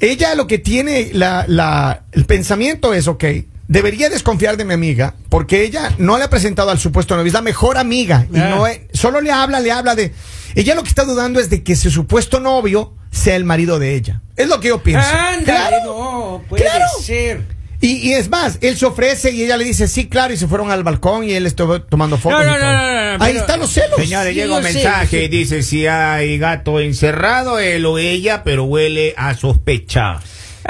Ella 0.00 0.34
lo 0.34 0.46
que 0.46 0.58
tiene, 0.58 1.10
la, 1.12 1.44
la, 1.48 2.02
el 2.12 2.24
pensamiento 2.24 2.94
es, 2.94 3.08
ok, 3.08 3.24
debería 3.66 4.08
desconfiar 4.08 4.56
de 4.56 4.64
mi 4.64 4.74
amiga, 4.74 5.14
porque 5.28 5.62
ella 5.64 5.92
no 5.98 6.16
le 6.18 6.24
ha 6.24 6.30
presentado 6.30 6.70
al 6.70 6.78
supuesto 6.78 7.16
novio, 7.16 7.26
es 7.28 7.32
la 7.34 7.42
mejor 7.42 7.76
amiga, 7.78 8.26
y 8.32 8.38
Ah. 8.38 8.48
no 8.50 8.66
es- 8.66 8.80
solo 8.92 9.20
le 9.20 9.32
habla, 9.32 9.60
le 9.60 9.72
habla 9.72 9.94
de, 9.94 10.12
ella 10.54 10.74
lo 10.74 10.82
que 10.82 10.88
está 10.88 11.04
dudando 11.04 11.40
es 11.40 11.50
de 11.50 11.62
que 11.62 11.74
su 11.76 11.90
supuesto 11.90 12.38
novio 12.40 12.94
sea 13.10 13.34
el 13.36 13.44
marido 13.44 13.78
de 13.78 13.94
ella. 13.94 14.20
Es 14.36 14.48
lo 14.48 14.60
que 14.60 14.68
yo 14.68 14.82
pienso. 14.82 15.08
Claro. 15.44 15.76
no, 15.84 16.42
puede 16.48 16.62
Claro. 16.64 16.84
ser. 17.02 17.42
Y, 17.80 18.08
y 18.08 18.12
es 18.14 18.28
más, 18.28 18.58
él 18.60 18.76
se 18.76 18.86
ofrece 18.86 19.30
y 19.30 19.44
ella 19.44 19.56
le 19.56 19.64
dice, 19.64 19.86
sí, 19.86 20.08
claro, 20.08 20.32
y 20.34 20.36
se 20.36 20.48
fueron 20.48 20.70
al 20.72 20.82
balcón 20.82 21.22
y 21.22 21.32
él 21.32 21.46
estuvo 21.46 21.80
tomando 21.80 22.18
fotos. 22.18 22.44
No, 22.44 22.50
y 22.50 22.52
no, 22.54 22.58
todo. 22.58 22.72
no, 22.72 22.76
no, 22.76 23.18
no, 23.18 23.24
Ahí 23.24 23.32
pero- 23.32 23.40
están 23.40 23.60
los 23.60 23.70
celos. 23.70 23.96
Señores, 24.00 24.34
Sí, 24.34 24.40
llega 24.40 24.56
un 24.56 24.62
mensaje 24.64 25.18
sí. 25.18 25.24
y 25.24 25.28
dice 25.28 25.62
si 25.62 25.86
hay 25.86 26.38
gato 26.38 26.80
encerrado, 26.80 27.60
él 27.60 27.86
o 27.86 27.98
ella, 27.98 28.42
pero 28.42 28.64
huele 28.64 29.14
a 29.16 29.34
sospecha. 29.34 30.18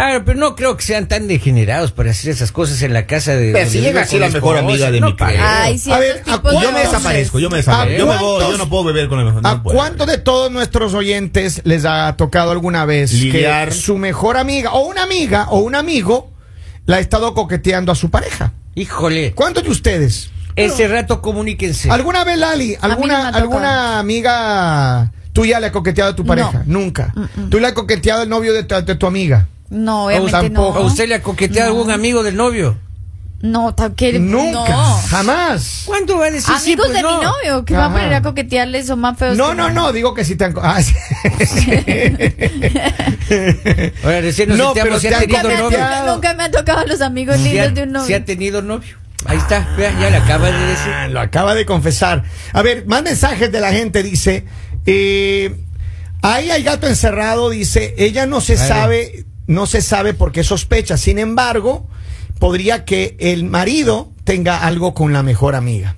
Ah, 0.01 0.21
pero 0.25 0.39
no 0.39 0.55
creo 0.55 0.77
que 0.77 0.83
sean 0.85 1.09
tan 1.09 1.27
degenerados 1.27 1.91
para 1.93 2.11
hacer 2.11 2.31
esas 2.31 2.53
cosas 2.53 2.83
en 2.83 2.93
la 2.93 3.07
casa 3.07 3.35
de. 3.35 3.53
Pero 3.53 3.69
si 3.71 3.81
llega 3.81 4.03
así 4.03 4.19
la 4.19 4.29
mejor 4.29 4.59
amiga 4.59 4.91
de 4.93 5.01
no 5.01 5.07
mi 5.09 5.13
padre. 5.15 5.37
creo. 5.37 5.47
Ay, 5.49 5.79
sí, 5.79 5.91
A 5.91 5.99
ver, 5.99 6.23
¿a 6.27 6.41
Yo 6.63 6.73
me 6.73 6.81
desaparezco, 6.81 7.39
yo 7.41 7.51
me 7.51 7.57
desaparezco. 7.57 7.95
¿A 7.95 7.99
Yo, 7.99 8.07
me 8.07 8.19
voy, 8.19 8.35
cuántos- 8.39 8.53
yo 8.53 8.59
no 8.59 8.69
puedo 8.69 8.85
beber 8.85 9.09
con 9.09 9.19
el 9.19 9.25
mejor. 9.25 9.41
¿A 9.45 9.55
no 9.55 9.63
puedo. 9.63 9.77
cuánto 9.77 10.07
de 10.07 10.19
todos 10.19 10.53
nuestros 10.53 10.93
oyentes 10.95 11.63
les 11.65 11.85
ha 11.87 12.15
tocado 12.17 12.53
alguna 12.53 12.85
vez 12.85 13.13
Lidiar. 13.15 13.71
que 13.71 13.75
su 13.75 13.97
mejor 13.99 14.37
amiga 14.37 14.73
o 14.75 14.87
una 14.87 15.03
amiga 15.03 15.47
o 15.51 15.59
un 15.61 15.75
amigo 15.75 16.31
la 16.88 16.96
ha 16.96 17.00
estado 17.00 17.35
coqueteando 17.35 17.93
a 17.93 17.94
su 17.94 18.11
pareja? 18.11 18.52
Híjole. 18.75 19.32
¿Cuántos 19.35 19.62
de 19.62 19.70
ustedes? 19.70 20.31
Ese 20.56 20.88
rato 20.88 21.20
comuníquense. 21.23 21.90
¿Alguna 21.90 22.25
vez, 22.25 22.38
Lali, 22.38 22.76
alguna, 22.81 23.29
alguna 23.29 23.99
amiga 24.00 25.12
tuya 25.32 25.61
le 25.61 25.67
ha 25.67 25.73
coqueteado 25.73 26.12
a 26.12 26.17
tu 26.17 26.25
pareja? 26.25 26.62
Nunca. 26.67 27.12
¿Tú 27.50 27.61
le 27.61 27.67
has 27.69 27.75
coqueteado 27.75 28.23
al 28.23 28.29
novio 28.29 28.52
de 28.55 28.64
tu, 28.64 28.75
de 28.75 28.94
tu 28.96 29.06
amiga? 29.06 29.46
No, 29.69 30.06
obviamente 30.06 30.32
tampoco. 30.32 30.79
¿A 30.79 30.82
usted 30.82 31.06
le 31.08 31.17
ha 31.17 31.23
coqueteado 31.23 31.70
No. 31.73 31.76
algún 31.79 31.93
amigo 31.93 32.23
del 32.23 32.37
novio? 32.37 32.76
No, 33.40 33.73
que 33.96 34.19
Nunca. 34.19 34.69
no. 34.69 35.00
Jamás. 35.08 35.82
¿Cuándo 35.87 36.19
va 36.19 36.26
a 36.26 36.31
decir 36.32 36.52
sí? 36.58 36.73
Amigos 36.73 36.87
Pues 36.88 36.96
de 36.96 37.02
no. 37.02 37.19
mi 37.19 37.25
novio 37.25 37.64
que 37.64 37.75
va 37.75 37.85
a 37.85 37.87
Ajá. 37.87 37.94
poner 37.94 38.14
a 38.14 38.23
coquetearle 38.23 38.82
son 38.82 38.99
más 38.99 39.17
feos. 39.17 39.37
No, 39.37 39.50
que 39.50 39.55
no, 39.55 39.70
no, 39.70 39.93
digo 39.93 40.12
que 40.12 40.25
si 40.25 40.35
te 40.35 40.46
han... 40.46 40.55
ah, 40.61 40.82
sí. 40.82 40.93
Ahora 44.02 44.21
recién 44.21 44.49
nos 44.49 44.59
No, 44.59 44.73
pero 44.75 44.99
si 44.99 45.09
te 45.09 45.14
ha 45.14 45.18
han 45.18 45.26
tenido 45.26 45.42
Nunca 45.42 45.49
me, 45.49 45.54
ha 45.54 45.59
novio. 45.59 45.64
coqueteado. 45.64 45.95
tocado, 46.00 46.14
nunca 46.14 46.35
me 46.35 46.42
han 46.45 46.50
tocado 46.50 46.87
los 46.87 47.00
amigos 47.00 47.37
Si 47.37 47.42
lindos 47.52 47.75
de 47.75 47.83
un 47.85 47.92
novio. 47.92 48.07
si 48.07 48.14
ha 48.14 48.25
tenido 48.25 48.62
novio. 48.62 48.97
Ahí 49.26 49.38
está, 49.38 49.68
vea, 49.76 49.92
ya 50.00 50.11
le 50.11 50.16
acaba 50.16 50.50
de 50.50 50.66
decir. 50.66 50.92
Ah, 50.92 51.09
Lo 51.09 51.21
acaba 51.21 51.54
de 51.54 51.66
confesar. 51.66 52.23
A 52.52 52.62
ver, 52.62 52.87
más 52.87 53.02
mensajes 53.02 53.50
de 53.50 53.61
la 53.61 53.73
gente. 53.73 54.02
Dice, 54.04 54.45
eh, 54.87 55.57
ahí 56.23 56.50
hay 56.50 56.62
gato 56.62 56.87
encerrado. 56.87 57.50
Dice, 57.50 57.95
ella 57.99 58.26
no 58.26 58.40
se 58.40 58.54
Vale. 58.54 58.68
sabe, 58.68 59.25
no 59.49 59.66
se 59.66 59.83
sabe 59.83 60.14
por 60.14 60.30
qué 60.30 60.45
sospecha. 60.45 60.97
Sin 60.97 61.18
embargo, 61.18 61.88
podría 62.38 62.85
que 62.85 63.16
el 63.21 63.45
marido 63.45 64.11
tenga 64.25 64.59
algo 64.66 64.95
con 64.95 65.12
la 65.12 65.23
mejor 65.23 65.54
amiga. 65.54 65.95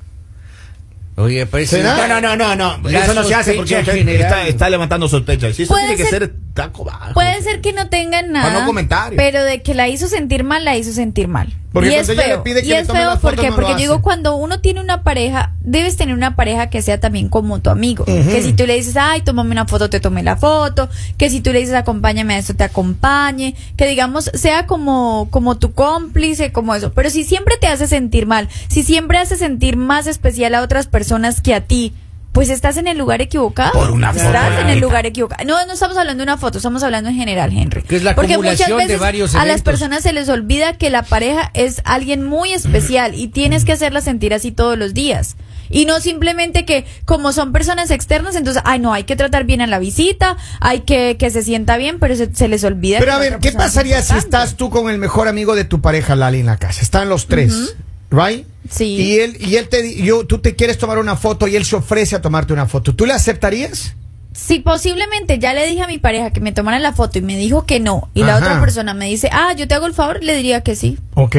Oye, 1.16 1.44
parece. 1.44 1.78
¿Será? 1.78 2.06
No, 2.08 2.20
no, 2.20 2.34
no, 2.36 2.56
no, 2.56 2.78
no. 2.78 2.88
Eso 2.88 3.12
no 3.12 3.24
se 3.24 3.34
hace 3.34 3.52
porque 3.54 3.78
está, 3.78 4.46
está 4.46 4.70
levantando 4.70 5.06
sospechas. 5.06 5.54
Si 5.54 5.64
eso 5.64 5.74
Puede 5.74 5.88
tiene 5.88 5.96
que 6.02 6.08
ser- 6.08 6.22
ser 6.22 6.34
taco 6.54 6.84
bajo. 6.84 7.12
Puede 7.12 7.42
ser 7.42 7.60
que 7.60 7.72
no 7.74 7.88
tengan 7.88 8.32
nada. 8.32 8.48
Para 8.48 8.60
no 8.60 8.66
comentarios. 8.66 9.22
Pero 9.22 9.44
de 9.44 9.60
que 9.60 9.74
la 9.74 9.88
hizo 9.88 10.08
sentir 10.08 10.44
mal, 10.44 10.64
la 10.64 10.76
hizo 10.76 10.92
sentir 10.92 11.28
mal. 11.28 11.52
Porque 11.72 11.90
y 11.90 11.94
es 11.94 12.08
le 12.08 12.16
feo. 12.16 12.42
pide 12.42 12.62
que 12.62 12.68
y 12.68 12.72
es 12.72 12.86
tome 12.86 12.98
feo 12.98 13.18
porque, 13.20 13.48
no 13.48 13.54
porque 13.54 13.72
yo 13.72 13.78
digo, 13.78 14.02
cuando 14.02 14.34
uno 14.34 14.60
tiene 14.60 14.80
una 14.80 15.04
pareja, 15.04 15.52
debes 15.60 15.96
tener 15.96 16.14
una 16.14 16.34
pareja 16.34 16.68
que 16.68 16.82
sea 16.82 16.98
también 16.98 17.28
como 17.28 17.60
tu 17.60 17.70
amigo. 17.70 18.04
Que 18.04 18.42
si 18.42 18.52
tú 18.52 18.66
le 18.66 18.74
dices, 18.74 18.96
ay, 18.96 19.22
tómame 19.22 19.52
una 19.52 19.66
foto, 19.66 19.88
te 19.88 20.00
tomé 20.00 20.22
la 20.22 20.36
foto. 20.36 20.88
Que 21.16 21.30
si 21.30 21.40
tú 21.40 21.52
le 21.52 21.60
dices, 21.60 21.74
acompáñame 21.74 22.34
a 22.34 22.38
eso, 22.38 22.54
te 22.54 22.64
acompañe. 22.64 23.54
Que 23.76 23.86
digamos, 23.86 24.30
sea 24.34 24.66
como, 24.66 25.28
como 25.30 25.58
tu 25.58 25.72
cómplice, 25.72 26.50
como 26.50 26.74
eso. 26.74 26.92
Pero 26.92 27.08
si 27.10 27.24
siempre 27.24 27.56
te 27.56 27.68
hace 27.68 27.86
sentir 27.86 28.26
mal, 28.26 28.48
si 28.68 28.82
siempre 28.82 29.18
hace 29.18 29.36
sentir 29.36 29.76
más 29.76 30.06
especial 30.08 30.54
a 30.56 30.62
otras 30.62 30.88
personas 30.88 31.40
que 31.40 31.54
a 31.54 31.60
ti, 31.60 31.92
pues 32.32 32.48
estás 32.48 32.76
en 32.76 32.86
el 32.86 32.96
lugar 32.96 33.20
equivocado. 33.20 33.72
Por 33.72 33.90
una 33.90 34.12
foto, 34.12 34.24
Estás 34.24 34.60
en 34.60 34.68
el 34.68 34.78
lugar 34.78 35.04
equivocado. 35.06 35.44
No, 35.44 35.64
no 35.66 35.72
estamos 35.72 35.96
hablando 35.96 36.20
de 36.20 36.24
una 36.24 36.38
foto, 36.38 36.58
estamos 36.58 36.82
hablando 36.82 37.10
en 37.10 37.16
general, 37.16 37.52
Henry. 37.52 37.82
Que 37.82 37.96
es 37.96 38.04
la 38.04 38.14
Porque 38.14 38.36
muchas 38.36 38.60
acumulación 38.60 38.78
de 38.78 38.84
veces 38.84 39.00
varios 39.00 39.34
a 39.34 39.44
las 39.44 39.62
personas 39.62 40.02
se 40.02 40.12
les 40.12 40.28
olvida 40.28 40.78
que 40.78 40.90
la 40.90 41.02
pareja 41.02 41.50
es 41.54 41.82
alguien 41.84 42.24
muy 42.24 42.52
especial 42.52 43.14
y 43.14 43.28
tienes 43.28 43.64
que 43.64 43.72
hacerla 43.72 44.00
sentir 44.00 44.32
así 44.32 44.52
todos 44.52 44.78
los 44.78 44.94
días. 44.94 45.36
Y 45.70 45.84
no 45.86 46.00
simplemente 46.00 46.64
que 46.64 46.84
como 47.04 47.32
son 47.32 47.52
personas 47.52 47.90
externas, 47.90 48.34
entonces, 48.34 48.62
ay 48.64 48.80
no, 48.80 48.92
hay 48.92 49.04
que 49.04 49.16
tratar 49.16 49.44
bien 49.44 49.60
a 49.60 49.66
la 49.66 49.78
visita, 49.78 50.36
hay 50.60 50.80
que 50.80 51.16
que 51.16 51.30
se 51.30 51.42
sienta 51.42 51.76
bien, 51.76 51.98
pero 52.00 52.16
se, 52.16 52.34
se 52.34 52.48
les 52.48 52.64
olvida. 52.64 52.98
Pero 52.98 53.12
a 53.12 53.18
ver, 53.18 53.38
¿qué 53.38 53.52
pasaría 53.52 54.02
si 54.02 54.16
estás 54.16 54.56
tú 54.56 54.70
con 54.70 54.90
el 54.90 54.98
mejor 54.98 55.28
amigo 55.28 55.54
de 55.54 55.64
tu 55.64 55.80
pareja, 55.80 56.16
Lali, 56.16 56.40
en 56.40 56.46
la 56.46 56.56
casa? 56.56 56.82
Están 56.82 57.08
los 57.08 57.26
tres, 57.26 57.76
¿right? 58.10 58.46
Sí. 58.68 58.96
Y 58.96 59.20
él, 59.20 59.36
y 59.40 59.56
él 59.56 59.68
te, 59.68 59.94
yo, 60.02 60.26
tú 60.26 60.38
te 60.38 60.54
quieres 60.54 60.78
tomar 60.78 60.98
una 60.98 61.16
foto 61.16 61.48
y 61.48 61.56
él 61.56 61.64
se 61.64 61.76
ofrece 61.76 62.16
a 62.16 62.22
tomarte 62.22 62.52
una 62.52 62.66
foto. 62.66 62.94
¿Tú 62.94 63.06
le 63.06 63.12
aceptarías? 63.12 63.94
si 64.32 64.60
posiblemente 64.60 65.38
ya 65.38 65.52
le 65.54 65.66
dije 65.66 65.82
a 65.82 65.86
mi 65.86 65.98
pareja 65.98 66.30
que 66.30 66.40
me 66.40 66.52
tomara 66.52 66.78
la 66.78 66.92
foto 66.92 67.18
y 67.18 67.22
me 67.22 67.36
dijo 67.36 67.66
que 67.66 67.80
no, 67.80 68.08
y 68.14 68.22
la 68.22 68.36
otra 68.36 68.60
persona 68.60 68.94
me 68.94 69.06
dice, 69.06 69.28
ah, 69.32 69.52
yo 69.56 69.66
te 69.66 69.74
hago 69.74 69.86
el 69.86 69.94
favor, 69.94 70.22
le 70.22 70.36
diría 70.36 70.62
que 70.62 70.76
sí. 70.76 70.98
Ok. 71.14 71.36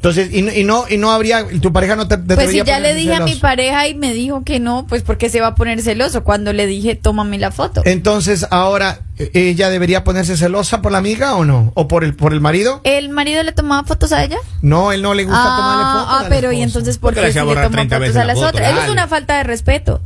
Entonces, 0.00 0.32
y, 0.32 0.40
no- 0.40 0.50
y 0.50 0.64
no 0.64 0.84
y 0.88 0.96
no 0.96 1.10
habría, 1.12 1.44
tu 1.60 1.74
pareja 1.74 1.94
no 1.94 2.08
te, 2.08 2.16
te 2.16 2.34
Pues 2.34 2.50
si 2.50 2.62
ya 2.64 2.80
le 2.80 2.94
dije 2.94 3.12
a 3.14 3.20
mi 3.20 3.34
pareja 3.34 3.86
y 3.86 3.94
me 3.94 4.14
dijo 4.14 4.44
que 4.44 4.58
no, 4.58 4.86
pues 4.88 5.02
¿por 5.02 5.18
qué 5.18 5.28
se 5.28 5.42
va 5.42 5.48
a 5.48 5.54
poner 5.54 5.82
celoso 5.82 6.24
cuando 6.24 6.54
le 6.54 6.66
dije, 6.66 6.94
tómame 6.94 7.36
la 7.38 7.50
foto? 7.50 7.82
Entonces, 7.84 8.46
ahora, 8.50 9.00
eh, 9.18 9.30
¿ella 9.34 9.68
debería 9.68 10.02
ponerse 10.02 10.38
celosa 10.38 10.80
por 10.80 10.90
la 10.92 10.96
amiga 10.98 11.34
o 11.34 11.44
no? 11.44 11.72
¿O 11.74 11.86
por 11.86 12.02
el, 12.02 12.14
por 12.14 12.32
el 12.32 12.40
marido? 12.40 12.80
¿El 12.84 13.10
marido 13.10 13.42
le 13.42 13.52
tomaba 13.52 13.84
fotos 13.86 14.12
a 14.12 14.24
ella? 14.24 14.38
No, 14.62 14.90
él 14.92 15.02
no 15.02 15.12
le 15.12 15.24
gusta 15.24 15.42
tomarle 15.42 15.84
fotos. 15.84 16.06
ah, 16.08 16.18
a 16.20 16.22
la 16.22 16.28
pero 16.30 16.50
¿y 16.50 16.62
entonces 16.62 16.96
por 16.96 17.12
Porque 17.12 17.26
qué 17.26 17.32
si 17.34 17.38
le 17.46 17.54
toma 17.54 17.68
30 17.70 17.98
fotos 17.98 18.16
a 18.16 18.18
la 18.20 18.24
las 18.24 18.36
foto, 18.36 18.48
otras? 18.48 18.72
Eso 18.72 18.82
es 18.84 18.88
una 18.90 19.06
falta 19.06 19.36
de 19.36 19.42
respeto. 19.44 20.00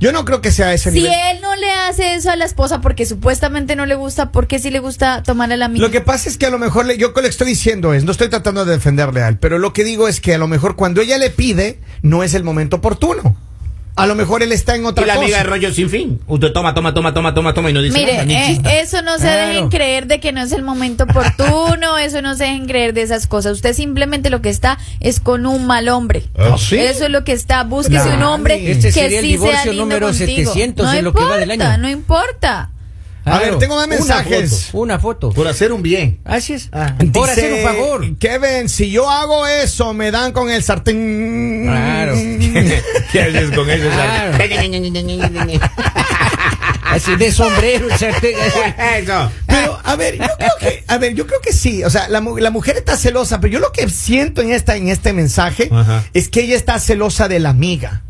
Yo 0.00 0.12
no 0.12 0.24
creo 0.24 0.40
que 0.40 0.50
sea 0.50 0.72
ese 0.74 0.90
Si 0.90 0.96
nivel. 0.98 1.12
él 1.32 1.40
no 1.40 1.54
le 1.56 1.70
hace 1.72 2.14
eso 2.14 2.30
a 2.30 2.36
la 2.36 2.44
esposa 2.44 2.80
porque 2.80 3.06
supuestamente 3.06 3.76
no 3.76 3.86
le 3.86 3.94
gusta, 3.94 4.32
¿por 4.32 4.46
qué 4.46 4.58
sí 4.58 4.70
le 4.70 4.80
gusta 4.80 5.22
tomarle 5.22 5.54
a 5.54 5.56
la 5.58 5.66
amiga? 5.66 5.84
Lo 5.86 5.90
que 5.92 6.00
pasa 6.00 6.28
es 6.28 6.36
que 6.36 6.46
a 6.46 6.50
lo 6.50 6.58
mejor 6.58 6.84
le- 6.86 6.98
yo 6.98 7.08
lo 7.08 7.14
que 7.14 7.22
le 7.22 7.28
estoy 7.28 7.46
diciendo 7.48 7.94
es, 7.94 8.04
no 8.04 8.12
estoy 8.12 8.28
tratando 8.28 8.64
de 8.64 8.72
defenderle 8.72 9.22
a 9.22 9.28
él, 9.28 9.38
pero 9.38 9.58
lo 9.58 9.72
que 9.72 9.84
digo 9.84 10.08
es 10.08 10.20
que 10.20 10.34
a 10.34 10.38
lo 10.38 10.48
mejor 10.48 10.76
cuando 10.76 11.00
ella 11.00 11.16
le 11.18 11.30
pide, 11.30 11.78
no 12.02 12.22
es 12.22 12.34
el 12.34 12.44
momento 12.44 12.76
oportuno. 12.76 13.36
A 13.96 14.06
lo 14.06 14.16
mejor 14.16 14.42
él 14.42 14.50
está 14.50 14.74
en 14.74 14.86
otra 14.86 15.04
Y 15.04 15.06
la 15.06 15.14
cosa. 15.14 15.24
amiga 15.24 15.38
de 15.38 15.44
rollo 15.44 15.72
sin 15.72 15.88
fin. 15.88 16.20
Usted 16.26 16.52
toma, 16.52 16.74
toma, 16.74 16.92
toma, 16.92 17.14
toma, 17.14 17.32
toma, 17.32 17.54
toma 17.54 17.70
y 17.70 17.72
no 17.72 17.80
dice 17.80 17.96
Mire, 17.96 18.12
nada, 18.14 18.24
ni 18.24 18.34
eh, 18.34 18.60
eso 18.82 19.02
no 19.02 19.14
se 19.18 19.22
Claro. 19.22 19.46
dejen 19.48 19.68
creer 19.68 20.06
de 20.08 20.18
que 20.18 20.32
no 20.32 20.42
es 20.42 20.50
el 20.50 20.62
momento 20.62 21.04
oportuno, 21.04 21.96
eso 21.98 22.20
no 22.20 22.34
se 22.34 22.42
dejen 22.44 22.66
creer 22.66 22.92
de 22.92 23.02
esas 23.02 23.28
cosas. 23.28 23.52
Usted 23.52 23.72
simplemente 23.72 24.30
lo 24.30 24.42
que 24.42 24.48
está 24.50 24.78
es 24.98 25.20
con 25.20 25.46
un 25.46 25.66
mal 25.66 25.88
hombre. 25.88 26.24
¿Ah, 26.36 26.56
sí? 26.58 26.76
Eso 26.76 27.04
es 27.04 27.10
lo 27.10 27.22
que 27.22 27.32
está. 27.32 27.62
Búsquese 27.62 28.02
un 28.04 28.10
Dale. 28.20 28.24
hombre 28.24 28.70
Este 28.72 28.88
que 28.88 28.92
sería 28.92 29.20
el 29.20 29.24
sí 29.24 29.30
sea 29.30 29.38
divorcio 29.38 29.70
lindo 29.72 29.84
número 29.84 30.06
contigo. 30.08 30.52
700 30.52 30.86
no 30.86 30.92
en 30.92 31.04
lo 31.04 31.12
que 31.14 31.22
va 31.24 31.36
del 31.36 31.50
importa, 31.52 31.72
año. 31.74 31.82
No 31.82 31.88
importa. 31.88 32.70
A 33.26 33.38
ver, 33.38 33.58
tengo 33.58 33.74
más 33.76 33.86
Una 33.86 33.96
mensajes. 33.96 34.66
foto, 34.66 34.78
Una 34.78 34.98
foto. 34.98 35.30
Por 35.30 35.48
hacer 35.48 35.72
un 35.72 35.82
bien. 35.82 36.20
Así 36.24 36.52
es. 36.52 36.68
Ah, 36.72 36.94
Por 37.12 37.28
dice, 37.28 37.30
hacer 37.46 37.52
un 37.54 37.62
favor. 37.62 38.18
Kevin, 38.18 38.68
si 38.68 38.90
yo 38.90 39.08
hago 39.10 39.46
eso, 39.46 39.94
me 39.94 40.10
dan 40.10 40.32
con 40.32 40.50
el 40.50 40.62
sartén. 40.62 41.62
Claro. 41.66 42.14
¿Qué 43.12 43.22
haces 43.22 43.50
con 43.52 43.68
eso? 43.70 43.88
Claro. 43.88 44.36
Así 46.84 47.16
de 47.16 47.32
sombrero, 47.32 47.88
el 47.90 47.98
sartén. 47.98 48.36
Eso. 48.96 49.30
Pero, 49.46 49.80
a 49.82 49.96
ver, 49.96 50.16
yo 50.18 50.26
creo 50.38 50.50
que, 50.60 50.84
a 50.86 50.98
ver, 50.98 51.14
yo 51.14 51.26
creo 51.26 51.40
que 51.40 51.52
sí. 51.52 51.82
O 51.82 51.90
sea, 51.90 52.08
la, 52.08 52.20
mu- 52.20 52.36
la 52.38 52.50
mujer 52.50 52.76
está 52.76 52.96
celosa, 52.96 53.40
pero 53.40 53.54
yo 53.54 53.58
lo 53.58 53.72
que 53.72 53.88
siento 53.88 54.42
en 54.42 54.52
esta, 54.52 54.76
en 54.76 54.88
este 54.88 55.12
mensaje 55.12 55.68
Ajá. 55.72 56.04
es 56.12 56.28
que 56.28 56.42
ella 56.42 56.56
está 56.56 56.78
celosa 56.78 57.26
de 57.26 57.40
la 57.40 57.48
amiga. 57.50 58.02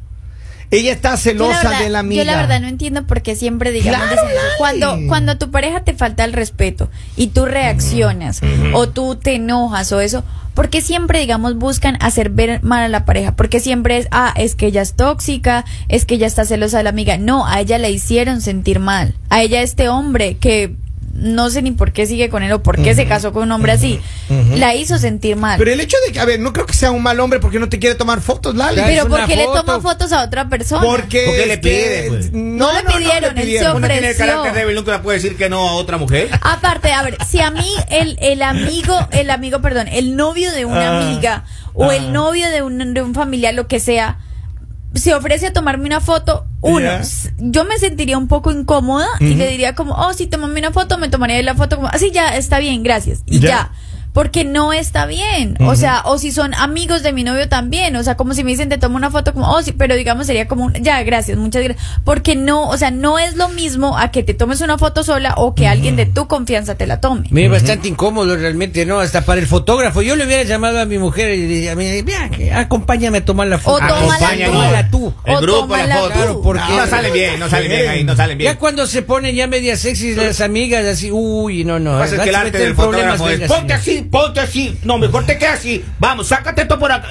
Ella 0.76 0.92
está 0.92 1.10
la 1.12 1.16
celosa 1.16 1.62
verdad- 1.62 1.80
de 1.80 1.88
la 1.88 1.98
amiga. 2.00 2.22
Yo 2.22 2.30
la 2.30 2.36
verdad 2.36 2.60
no 2.60 2.68
entiendo 2.68 3.06
por 3.06 3.22
qué 3.22 3.36
siempre 3.36 3.70
digamos 3.70 4.06
Claro, 4.08 4.22
dicen 4.22 4.38
cuando 4.58 4.98
cuando 5.08 5.32
a 5.32 5.34
tu 5.38 5.50
pareja 5.50 5.84
te 5.84 5.94
falta 5.94 6.24
el 6.24 6.32
respeto 6.32 6.90
y 7.16 7.28
tú 7.28 7.44
reaccionas 7.46 8.40
o 8.74 8.88
tú 8.88 9.16
te 9.16 9.34
enojas 9.36 9.90
o 9.92 10.00
eso, 10.00 10.24
¿por 10.54 10.68
qué 10.70 10.80
siempre 10.80 11.20
digamos 11.20 11.56
buscan 11.56 11.96
hacer 12.00 12.30
ver 12.30 12.62
mal 12.62 12.82
a 12.82 12.88
la 12.88 13.04
pareja? 13.04 13.34
Porque 13.36 13.60
siempre 13.60 13.98
es 13.98 14.08
ah, 14.10 14.32
es 14.36 14.54
que 14.54 14.66
ella 14.66 14.82
es 14.82 14.94
tóxica, 14.94 15.64
es 15.88 16.04
que 16.04 16.14
ella 16.14 16.26
está 16.26 16.44
celosa 16.44 16.78
de 16.78 16.84
la 16.84 16.90
amiga. 16.90 17.16
No, 17.18 17.46
a 17.46 17.60
ella 17.60 17.78
le 17.78 17.90
hicieron 17.90 18.40
sentir 18.40 18.78
mal. 18.80 19.14
A 19.30 19.42
ella 19.42 19.62
este 19.62 19.88
hombre 19.88 20.36
que 20.36 20.74
no 21.14 21.48
sé 21.50 21.62
ni 21.62 21.70
por 21.70 21.92
qué 21.92 22.06
sigue 22.06 22.28
con 22.28 22.42
él 22.42 22.52
o 22.52 22.62
por 22.62 22.76
qué 22.82 22.94
se 22.94 23.06
casó 23.06 23.32
con 23.32 23.44
un 23.44 23.52
hombre 23.52 23.72
así, 23.72 24.00
la 24.56 24.74
hizo 24.74 24.98
sentir 24.98 25.36
mal. 25.36 25.58
Pero 25.58 25.72
el 25.72 25.80
hecho 25.80 25.96
de 26.06 26.12
que, 26.12 26.20
a 26.20 26.24
ver, 26.24 26.40
no 26.40 26.52
creo 26.52 26.66
que 26.66 26.74
sea 26.74 26.90
un 26.90 27.02
mal 27.02 27.18
hombre 27.20 27.38
porque 27.40 27.58
no 27.58 27.68
te 27.68 27.78
quiere 27.78 27.94
tomar 27.94 28.20
fotos, 28.20 28.54
Lali. 28.54 28.80
Pero 28.84 29.02
es 29.02 29.08
¿por 29.08 29.18
una 29.18 29.26
qué 29.26 29.36
le 29.36 29.44
foto. 29.44 29.62
toma 29.64 29.80
fotos 29.80 30.12
a 30.12 30.24
otra 30.24 30.48
persona? 30.48 30.82
Porque, 30.84 31.22
Porque 31.26 31.46
le 31.46 31.58
pide, 31.58 32.04
pues. 32.08 32.32
No 32.32 32.72
le 32.72 32.82
pidieron, 32.82 33.38
él 33.38 33.58
se 33.58 33.70
Uno 33.70 33.80
tiene 33.86 33.98
el 33.98 34.04
ofreció. 34.04 34.26
carácter 34.26 34.54
débil, 34.54 34.74
nunca 34.74 35.02
puede 35.02 35.18
decir 35.18 35.36
que 35.36 35.48
no 35.48 35.68
a 35.68 35.72
otra 35.74 35.96
mujer. 35.98 36.28
Aparte, 36.42 36.92
a 36.92 37.02
ver, 37.02 37.16
si 37.26 37.40
a 37.40 37.50
mí 37.50 37.68
el, 37.90 38.16
el 38.20 38.42
amigo, 38.42 38.96
el 39.12 39.30
amigo, 39.30 39.60
perdón, 39.60 39.88
el 39.88 40.16
novio 40.16 40.52
de 40.52 40.64
una 40.64 40.98
Ah, 40.98 41.00
amiga 41.00 41.44
o 41.74 41.90
ah. 41.90 41.96
el 41.96 42.12
novio 42.12 42.48
de 42.50 42.62
un, 42.62 42.92
de 42.94 43.02
un 43.02 43.14
familiar, 43.14 43.54
lo 43.54 43.66
que 43.68 43.80
sea, 43.80 44.18
se 44.94 45.14
ofrece 45.14 45.48
a 45.48 45.52
tomarme 45.52 45.86
una 45.86 46.00
foto, 46.00 46.46
uno, 46.60 46.90
yo 47.38 47.64
me 47.64 47.78
sentiría 47.78 48.16
un 48.16 48.28
poco 48.28 48.52
incómoda 48.52 49.06
y 49.20 49.34
le 49.34 49.48
diría 49.48 49.74
como, 49.74 49.94
oh, 49.94 50.12
si 50.14 50.26
tomame 50.26 50.58
una 50.58 50.72
foto, 50.72 50.98
me 50.98 51.08
tomaría 51.08 51.42
la 51.42 51.54
foto 51.54 51.76
como, 51.76 51.88
así 51.88 52.10
ya, 52.10 52.36
está 52.36 52.58
bien, 52.58 52.82
gracias. 52.82 53.22
Y 53.26 53.40
ya. 53.40 53.72
Porque 54.14 54.44
no 54.44 54.72
está 54.72 55.06
bien. 55.06 55.56
O 55.60 55.74
sea, 55.74 56.02
o 56.04 56.18
si 56.18 56.30
son 56.30 56.54
amigos 56.54 57.02
de 57.02 57.12
mi 57.12 57.24
novio 57.24 57.48
también. 57.48 57.96
O 57.96 58.02
sea, 58.04 58.16
como 58.16 58.32
si 58.32 58.44
me 58.44 58.52
dicen, 58.52 58.68
te 58.68 58.78
tomo 58.78 58.96
una 58.96 59.10
foto, 59.10 59.34
como, 59.34 59.50
oh, 59.50 59.60
sí, 59.60 59.72
pero 59.72 59.96
digamos 59.96 60.26
sería 60.28 60.46
como, 60.46 60.66
un, 60.66 60.72
ya, 60.74 61.02
gracias, 61.02 61.36
muchas 61.36 61.64
gracias. 61.64 61.84
Porque 62.04 62.36
no, 62.36 62.68
o 62.68 62.76
sea, 62.78 62.92
no 62.92 63.18
es 63.18 63.34
lo 63.34 63.48
mismo 63.48 63.98
a 63.98 64.12
que 64.12 64.22
te 64.22 64.32
tomes 64.32 64.60
una 64.60 64.78
foto 64.78 65.02
sola 65.02 65.34
o 65.36 65.56
que 65.56 65.66
alguien 65.66 65.96
de 65.96 66.06
tu 66.06 66.28
confianza 66.28 66.76
te 66.76 66.86
la 66.86 67.00
tome. 67.00 67.26
Mira, 67.30 67.50
bastante 67.50 67.88
incómodo 67.88 68.36
realmente, 68.36 68.86
¿no? 68.86 69.00
Hasta 69.00 69.22
para 69.24 69.40
el 69.40 69.48
fotógrafo. 69.48 70.00
Yo 70.00 70.14
le 70.14 70.24
hubiera 70.26 70.44
llamado 70.44 70.80
a 70.80 70.84
mi 70.84 70.98
mujer 70.98 71.34
y 71.34 71.48
le 71.48 71.74
diría, 71.74 72.60
acompáñame 72.60 73.18
a 73.18 73.24
tomar 73.24 73.48
la 73.48 73.58
foto. 73.58 73.84
O 73.84 73.88
tómala 73.88 74.14
Acompaña, 74.14 74.46
tú. 74.46 74.52
Tómala 74.52 74.90
tú. 74.90 75.14
El 75.24 75.34
O 75.34 75.40
grupo, 75.40 75.76
la 75.76 75.96
foto. 75.96 76.12
Claro, 76.12 76.40
porque- 76.40 76.60
No 76.76 76.86
salen 76.86 77.12
bien, 77.12 77.40
no 77.40 77.48
salen 77.48 77.68
bien 77.68 77.88
ahí, 77.88 78.04
no 78.04 78.14
salen 78.16 78.38
bien. 78.38 78.52
Ya 78.52 78.58
cuando 78.58 78.86
se 78.86 79.02
ponen 79.02 79.34
ya 79.34 79.48
medias 79.48 79.80
sexys 79.80 80.16
las 80.16 80.40
amigas, 80.40 80.84
así, 80.84 81.10
uy, 81.10 81.64
no, 81.64 81.78
no. 81.78 81.98
Pasa 81.98 82.22
que 82.22 82.28
el 82.28 82.34
arte 82.34 82.58
del 82.58 82.74
fotógrafo 82.74 83.28
es 83.28 83.40
ponte 83.48 83.74
sí. 83.78 83.90
así, 83.90 84.03
ponte 84.10 84.40
así. 84.40 84.78
No, 84.84 84.98
mejor 84.98 85.26
te 85.26 85.38
quedas 85.38 85.58
así. 85.60 85.84
Vamos, 85.98 86.28
sácate 86.28 86.62
esto 86.62 86.78
por 86.78 86.92
acá. 86.92 87.08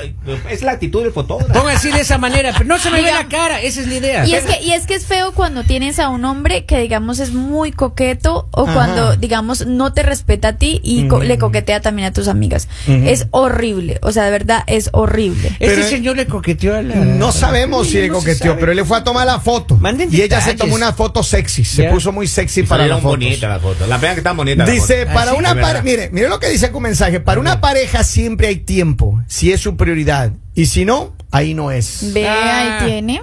Es 0.49 0.61
la 0.61 0.73
actitud 0.73 1.03
del 1.03 1.11
fotógrafo. 1.11 1.53
Ponga 1.53 1.73
así 1.73 1.91
de 1.91 2.01
esa 2.01 2.17
manera, 2.17 2.51
pero 2.53 2.65
no 2.65 2.79
se 2.79 2.89
me 2.89 3.01
ve 3.01 3.11
la 3.11 3.27
cara, 3.27 3.61
esa 3.61 3.81
es 3.81 3.87
la 3.87 3.95
idea. 3.95 4.25
Y 4.25 4.33
es 4.33 4.43
que 4.45 4.61
y 4.63 4.71
es 4.71 4.85
que 4.85 4.95
es 4.95 5.05
feo 5.05 5.31
cuando 5.33 5.63
tienes 5.63 5.99
a 5.99 6.09
un 6.09 6.25
hombre 6.25 6.65
que 6.65 6.77
digamos 6.79 7.19
es 7.19 7.31
muy 7.33 7.71
coqueto 7.71 8.47
o 8.51 8.63
Ajá. 8.63 8.73
cuando 8.73 9.15
digamos 9.15 9.65
no 9.65 9.93
te 9.93 10.03
respeta 10.03 10.49
a 10.49 10.53
ti 10.57 10.79
y 10.83 11.07
co- 11.07 11.23
le 11.23 11.37
coquetea 11.37 11.81
también 11.81 12.07
a 12.07 12.13
tus 12.13 12.27
amigas. 12.27 12.67
Es 12.87 13.27
horrible, 13.31 13.99
o 14.01 14.11
sea, 14.11 14.23
de 14.25 14.31
verdad 14.31 14.63
es 14.67 14.89
horrible. 14.93 15.49
Este 15.59 15.67
Pero- 15.75 15.87
señor 15.87 16.15
le 16.17 16.27
coqueteó 16.27 16.75
a 16.75 16.81
la... 16.81 16.95
No 16.95 17.31
sabemos 17.31 17.87
si 17.87 17.95
le 18.01 18.07
No 18.09 18.15
coqueteó, 18.15 18.57
pero 18.57 18.71
él 18.71 18.77
le 18.77 18.85
fue 18.85 18.97
a 18.97 19.03
tomar 19.03 19.25
la 19.25 19.39
foto. 19.39 19.75
Manden 19.77 20.09
y 20.11 20.21
ella 20.21 20.41
se 20.41 20.53
tomó 20.53 20.75
una 20.75 20.93
foto 20.93 21.23
sexy. 21.23 21.63
Se 21.65 21.83
puso 21.85 22.11
muy 22.11 22.27
sexy 22.27 22.61
Y 22.61 22.63
para 22.63 22.85
la 22.87 22.97
foto. 22.97 23.17
las 23.17 23.61
fotos. 23.61 23.87
La 23.87 23.97
vean 23.97 24.13
que 24.15 24.19
están 24.19 24.37
bonitas. 24.37 24.67
las 24.67 24.73
Dice, 24.75 25.05
para 25.07 25.31
Ah, 25.31 25.33
sí, 25.33 25.39
una 25.39 25.49
de 25.49 25.55
verdad. 25.55 25.67
pareja, 25.69 25.83
mire, 25.83 26.09
mire 26.11 26.29
lo 26.29 26.39
que 26.39 26.49
dice 26.49 26.71
con 26.71 26.82
mensaje, 26.83 27.19
para 27.19 27.39
una 27.39 27.59
pareja 27.61 28.03
siempre 28.03 28.47
hay 28.47 28.57
tiempo, 28.57 29.21
si 29.27 29.51
es 29.51 29.59
su 29.61 29.75
prioridad, 29.75 30.31
y 30.53 30.67
si 30.67 30.85
no, 30.85 31.13
ahí 31.31 31.53
no 31.55 31.71
es. 31.71 32.13
Ve, 32.13 32.27
Ah. 32.29 32.79
ahí 32.81 32.87
tiene. 32.87 33.21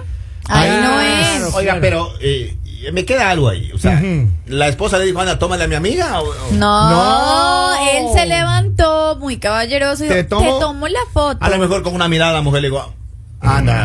Ahí 0.49 0.69
Ah, 0.69 0.81
no 1.39 1.45
es. 1.47 1.53
Oiga, 1.53 1.77
pero 1.79 2.09
eh, 2.19 2.57
me 2.91 3.05
queda 3.05 3.29
algo 3.29 3.47
ahí. 3.47 3.71
O 3.73 3.77
sea, 3.77 4.01
la 4.47 4.67
esposa 4.67 4.97
le 4.97 5.05
dijo, 5.05 5.19
anda, 5.21 5.39
tómale 5.39 5.63
a 5.63 5.67
mi 5.67 5.75
amiga. 5.75 6.19
o- 6.19 6.27
o- 6.29 6.51
No, 6.53 6.89
No. 6.89 7.89
él 7.91 8.05
se 8.13 8.25
levantó 8.25 9.15
muy 9.19 9.37
caballeroso 9.37 10.03
y 10.03 10.07
¿Te 10.09 10.23
dijo, 10.23 10.29
tomo? 10.29 10.53
te 10.55 10.59
tomo 10.59 10.87
la 10.89 10.99
foto. 11.13 11.37
A 11.45 11.49
lo 11.49 11.57
mejor 11.59 11.83
con 11.83 11.93
una 11.95 12.07
mirada 12.09 12.33
la 12.33 12.41
mujer 12.41 12.63
le 12.63 12.69
dijo, 12.69 12.93
anda. 13.39 13.83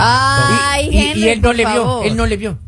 Ay, 0.73 0.88
y, 0.90 1.28
él 1.28 1.40
no 1.40 1.52
le 1.52 1.64
vio, 1.66 2.02
él 2.02 2.16
no 2.16 2.26
le 2.26 2.37
vio. 2.37 2.59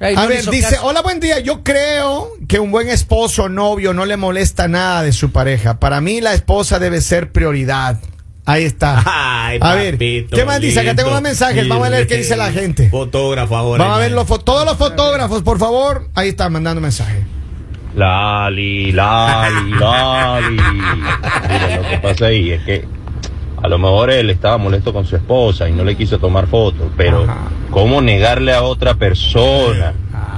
Ay, 0.00 0.14
A 0.16 0.26
ver, 0.26 0.44
dice, 0.46 0.70
caso. 0.74 0.86
hola, 0.86 1.02
buen 1.02 1.20
día. 1.20 1.40
Yo 1.40 1.62
creo 1.62 2.28
que 2.48 2.58
un 2.58 2.70
buen 2.70 2.88
esposo, 2.88 3.48
novio, 3.48 3.94
no 3.94 4.04
le 4.04 4.16
molesta 4.16 4.68
nada 4.68 5.02
de 5.02 5.12
su 5.12 5.32
pareja. 5.32 5.78
Para 5.80 6.00
mí 6.00 6.20
la 6.20 6.34
esposa 6.34 6.78
debe 6.78 7.00
ser 7.00 7.32
prioridad. 7.32 7.98
Ahí 8.44 8.64
está. 8.64 9.02
Ay, 9.46 9.58
a 9.60 9.74
ver, 9.74 9.94
papito 9.94 10.36
¿qué 10.36 10.44
más 10.44 10.60
dice? 10.60 10.80
Acá 10.80 10.94
tengo 10.94 11.10
más 11.10 11.22
mensajes. 11.22 11.66
Vamos 11.68 11.86
a 11.86 11.90
ver 11.90 12.06
qué 12.06 12.16
dice 12.18 12.36
la 12.36 12.52
gente. 12.52 12.90
Fotógrafo 12.90 13.56
ahora. 13.56 13.84
Vamos 13.84 13.98
a 13.98 14.00
ver 14.00 14.12
los 14.12 14.26
todos 14.44 14.64
los 14.64 14.76
fotógrafos, 14.76 15.42
por 15.42 15.58
favor. 15.58 16.08
Ahí 16.14 16.28
están 16.30 16.52
mandando 16.52 16.80
mensajes. 16.80 17.24
Lali, 17.94 18.92
Lali, 18.92 19.70
Lali. 19.72 20.56
Mira, 21.48 21.76
lo 21.76 21.88
que 21.88 21.98
pasa 21.98 22.26
ahí 22.26 22.50
es 22.52 22.62
que 22.62 22.84
a 23.62 23.68
lo 23.68 23.78
mejor 23.78 24.10
él 24.10 24.30
estaba 24.30 24.58
molesto 24.58 24.92
con 24.92 25.06
su 25.06 25.16
esposa 25.16 25.68
y 25.68 25.72
no 25.72 25.84
le 25.84 25.96
quiso 25.96 26.18
tomar 26.18 26.46
fotos, 26.46 26.90
pero 26.96 27.24
Ajá. 27.24 27.48
¿cómo 27.70 28.00
negarle 28.02 28.52
a 28.54 28.62
otra 28.62 28.94
persona 28.94 29.94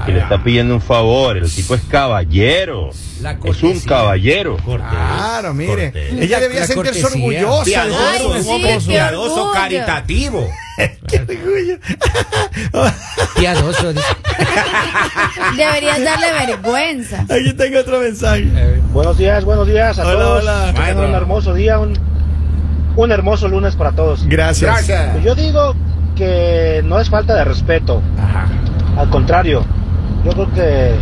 que 0.07 0.13
le 0.13 0.21
está 0.21 0.43
pidiendo 0.43 0.75
un 0.75 0.81
favor? 0.81 1.37
El 1.37 1.51
tipo 1.53 1.75
es 1.75 1.83
caballero. 1.91 2.91
La 3.21 3.37
Es 3.43 3.63
un 3.65 3.81
caballero. 3.81 4.57
Claro, 4.65 5.53
mire. 5.53 5.91
Cortés. 5.91 6.13
Ella 6.21 6.39
debía 6.39 6.65
sentirse 6.67 7.05
orgullosa 7.05 7.65
Piadoso, 7.65 8.33
Ay, 8.35 8.43
sí, 8.81 8.89
piadoso, 8.89 9.51
caritativo. 9.53 10.47
Qué 11.09 11.19
orgullo. 11.19 11.79
Piadoso. 13.37 13.93
Deberías 15.57 16.05
darle 16.05 16.27
vergüenza. 16.47 17.23
Aquí 17.29 17.53
tengo 17.55 17.81
otro 17.81 17.99
mensaje. 17.99 18.47
Buenos 18.93 19.19
días, 19.19 19.45
buenos 19.45 19.67
días 19.67 19.99
a 19.99 20.07
Hola, 20.07 20.13
todos. 20.21 20.43
hola. 20.43 20.73
Maestro. 20.77 21.09
un 21.09 21.15
hermoso 21.15 21.55
día, 21.55 21.79
un, 21.81 21.99
un 22.99 23.13
hermoso 23.13 23.47
lunes 23.47 23.77
para 23.77 23.93
todos. 23.93 24.27
Gracias. 24.27 24.73
Gracias. 24.73 25.13
Pues 25.13 25.25
Yo 25.25 25.35
digo 25.37 25.75
que 26.17 26.83
no 26.85 26.99
es 26.99 27.09
falta 27.09 27.37
de 27.37 27.45
respeto, 27.45 28.03
al 28.97 29.09
contrario, 29.09 29.65
yo 30.25 30.33
creo 30.33 30.53
que 30.53 30.95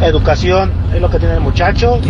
educación 0.00 0.72
es 0.94 1.02
lo 1.02 1.10
que 1.10 1.18
tiene 1.18 1.34
el 1.34 1.40
muchacho 1.40 2.00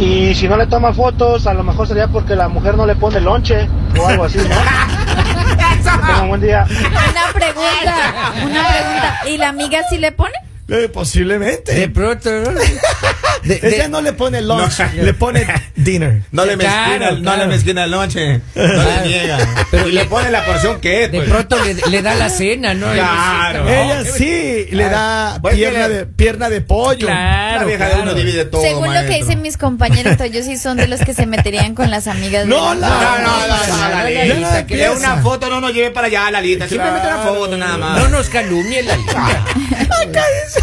y 0.00 0.34
si 0.34 0.48
no 0.48 0.56
le 0.56 0.66
toma 0.66 0.92
fotos, 0.92 1.46
a 1.46 1.54
lo 1.54 1.62
mejor 1.62 1.86
sería 1.86 2.08
porque 2.08 2.34
la 2.34 2.48
mujer 2.48 2.76
no 2.76 2.86
le 2.86 2.96
pone 2.96 3.20
lonche 3.20 3.68
o 3.96 4.06
algo 4.08 4.24
así, 4.24 4.38
¿no? 4.38 6.26
Buen 6.26 6.40
día. 6.40 6.66
Una 6.68 7.32
pregunta, 7.32 8.32
una 8.34 8.68
pregunta. 8.68 9.20
¿Y 9.28 9.36
la 9.38 9.48
amiga 9.50 9.80
sí 9.88 9.98
le 9.98 10.10
pone? 10.10 10.34
Eh, 10.66 10.88
posiblemente. 10.88 11.72
De 11.72 11.88
pronto. 11.88 12.30
De- 13.44 13.58
de- 13.58 13.74
Ella 13.76 13.88
no 13.88 14.00
le 14.00 14.12
pone 14.12 14.40
lunch, 14.42 14.78
No. 14.80 15.02
le 15.02 15.14
pone 15.14 15.46
dinner. 15.76 16.22
No 16.30 16.44
le 16.44 16.56
Claro, 16.56 16.88
mezquina, 16.90 17.10
no 17.12 17.22
claro. 17.22 17.38
le 17.42 17.46
mezquina 17.48 17.84
el 17.84 17.90
noche. 17.90 18.40
No 18.54 18.62
Claro. 18.62 19.00
le 19.02 19.08
niega. 19.08 19.38
Pero 19.70 19.88
y 19.88 19.92
le 19.92 20.04
pone 20.04 20.30
la 20.30 20.44
porción 20.44 20.80
que 20.80 21.04
es. 21.04 21.12
de 21.12 21.18
pues. 21.18 21.30
pronto 21.30 21.56
le, 21.64 21.74
le 21.90 22.02
da 22.02 22.14
la 22.14 22.28
cena, 22.30 22.74
¿no? 22.74 22.92
Claro. 22.92 23.68
Ella 23.68 24.04
sí 24.04 24.66
le 24.70 24.84
da 24.88 25.38
Pues 25.42 25.54
que 25.54 25.60
pierna 25.60 25.88
le- 25.88 25.94
de, 25.94 26.06
pierna 26.06 26.48
de 26.50 26.60
pollo. 26.60 27.08
La 27.08 27.14
Claro, 27.52 27.66
vieja 27.66 27.84
de 27.84 27.90
claro. 27.90 28.02
uno 28.04 28.14
divide 28.14 28.44
todo. 28.44 28.62
Según 28.62 28.86
lo 28.86 28.92
que 28.92 28.98
maestro. 29.08 29.26
dicen 29.26 29.42
mis 29.42 29.56
compañeros, 29.56 30.20
ellos 30.20 30.46
sí 30.46 30.56
son 30.56 30.76
de 30.76 30.86
los 30.88 31.00
que 31.00 31.14
se 31.14 31.26
meterían 31.26 31.74
con 31.74 31.90
las 31.90 32.06
amigas. 32.06 32.44
de 32.44 32.48
No, 32.48 32.74
la- 32.74 32.88
la- 32.88 32.88
No, 32.88 33.00
no, 33.00 33.18
no, 33.18 33.18
no, 33.18 33.76
no, 33.76 33.88
la 33.90 34.02
no, 34.02 34.34
lista, 34.34 34.60
no, 34.62 34.66
que 34.66 34.74
no, 34.76 34.80
de 34.82 34.86
no, 34.88 34.92
una 34.94 35.16
no. 35.16 35.22
foto 35.22 35.48
no 35.50 35.60
nos 35.60 35.72
lleve 35.74 35.90
para 35.90 36.06
allá 36.06 36.30
la 36.30 36.40
lista. 36.40 36.68
Simplemente 36.68 37.06
una 37.08 37.18
foto 37.18 37.56
nada 37.58 37.76
más. 37.76 37.98
No 37.98 38.08
nos 38.08 38.28
calumnie 38.28 38.82
la 38.82 38.96
lista. 38.96 39.26
Acá 40.02 40.22
dice 40.44 40.62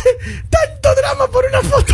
tanto 0.96 1.01
drama 1.01 1.27
por 1.27 1.46
una 1.46 1.62
foto. 1.62 1.93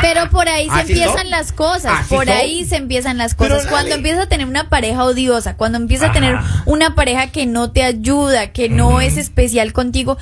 Pero 0.00 0.28
por 0.30 0.48
ahí 0.48 0.66
se 0.68 0.72
Así 0.74 0.92
empiezan 0.92 1.16
son. 1.18 1.30
las 1.30 1.52
cosas, 1.52 1.92
Así 2.00 2.14
por 2.14 2.26
son. 2.26 2.36
ahí 2.36 2.64
se 2.66 2.76
empiezan 2.76 3.16
las 3.18 3.34
Pero, 3.34 3.54
cosas. 3.56 3.70
Cuando 3.70 3.90
Lali- 3.90 3.98
empiezas 3.98 4.24
a 4.24 4.28
tener 4.28 4.46
una 4.46 4.68
pareja 4.68 5.04
odiosa, 5.04 5.56
cuando 5.56 5.78
empiezas 5.78 6.10
a 6.10 6.12
tener 6.12 6.36
una 6.66 6.94
pareja 6.94 7.28
que 7.28 7.46
no 7.46 7.70
te 7.70 7.82
ayuda, 7.84 8.52
que 8.52 8.68
no 8.68 9.00
es 9.00 9.16
especial 9.16 9.72
contigo, 9.72 10.18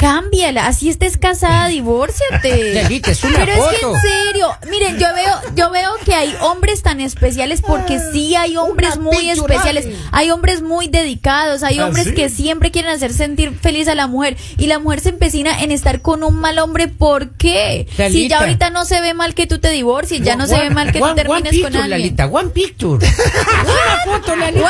cámbiala. 0.00 0.66
Así 0.66 0.88
estés 0.88 1.18
casada, 1.18 1.68
divórciate. 1.68 2.72
Lalita, 2.74 3.10
es 3.10 3.22
una 3.22 3.44
Pero 3.44 3.52
es 3.52 3.78
que 3.78 3.86
en 3.86 4.00
serio, 4.00 4.48
miren, 4.70 4.98
yo 4.98 5.06
veo, 5.14 5.34
yo 5.54 5.70
veo 5.70 5.90
que 6.06 6.14
hay 6.14 6.34
hombres 6.40 6.82
tan 6.82 7.00
especiales 7.02 7.60
porque 7.60 8.00
sí 8.12 8.34
hay 8.34 8.56
hombres 8.56 8.96
una 8.96 9.10
muy 9.10 9.30
especiales, 9.30 9.86
hay 10.10 10.30
hombres 10.30 10.62
muy 10.62 10.88
dedicados, 10.88 11.62
hay 11.62 11.78
¿Ah, 11.80 11.86
hombres 11.86 12.06
sí? 12.06 12.14
que 12.14 12.30
siempre 12.30 12.70
quieren 12.70 12.90
hacer 12.92 13.12
sentir 13.12 13.54
feliz 13.60 13.88
a 13.88 13.94
la 13.94 14.06
mujer 14.06 14.38
y 14.56 14.68
la 14.68 14.78
mujer 14.78 15.00
se 15.00 15.10
empecina 15.10 15.60
en 15.62 15.70
estar 15.70 16.00
con 16.00 16.22
un 16.22 16.34
mal 16.36 16.58
hombre. 16.58 16.88
¿Por 16.88 17.32
qué? 17.36 17.86
Si 18.10 18.26
ya 18.28 18.38
ahorita 18.40 18.70
no 18.70 18.86
se 18.86 19.02
ve 19.02 19.12
mal 19.12 19.34
que 19.34 19.46
tú 19.46 19.58
te 19.58 19.68
divorcies, 19.68 20.22
ya 20.22 20.34
no 20.34 20.46
se 20.46 20.58
ve 20.58 20.70
mal 20.70 20.92
que 20.92 20.98
tú 21.00 21.04
One- 21.04 21.12
one 21.12 21.22
termines 21.22 21.50
picture, 21.50 21.72
con 21.72 21.82
alguien. 21.82 22.00
Lalita, 22.00 22.26
one 22.26 22.48
picture. 22.48 23.06
una 23.06 24.18
foto, 24.18 24.34
Lalita, 24.36 24.64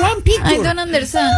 one 0.00 0.20
I 0.20 0.22
picture. 0.22 0.56
don't 0.62 0.78
understand. 0.80 1.30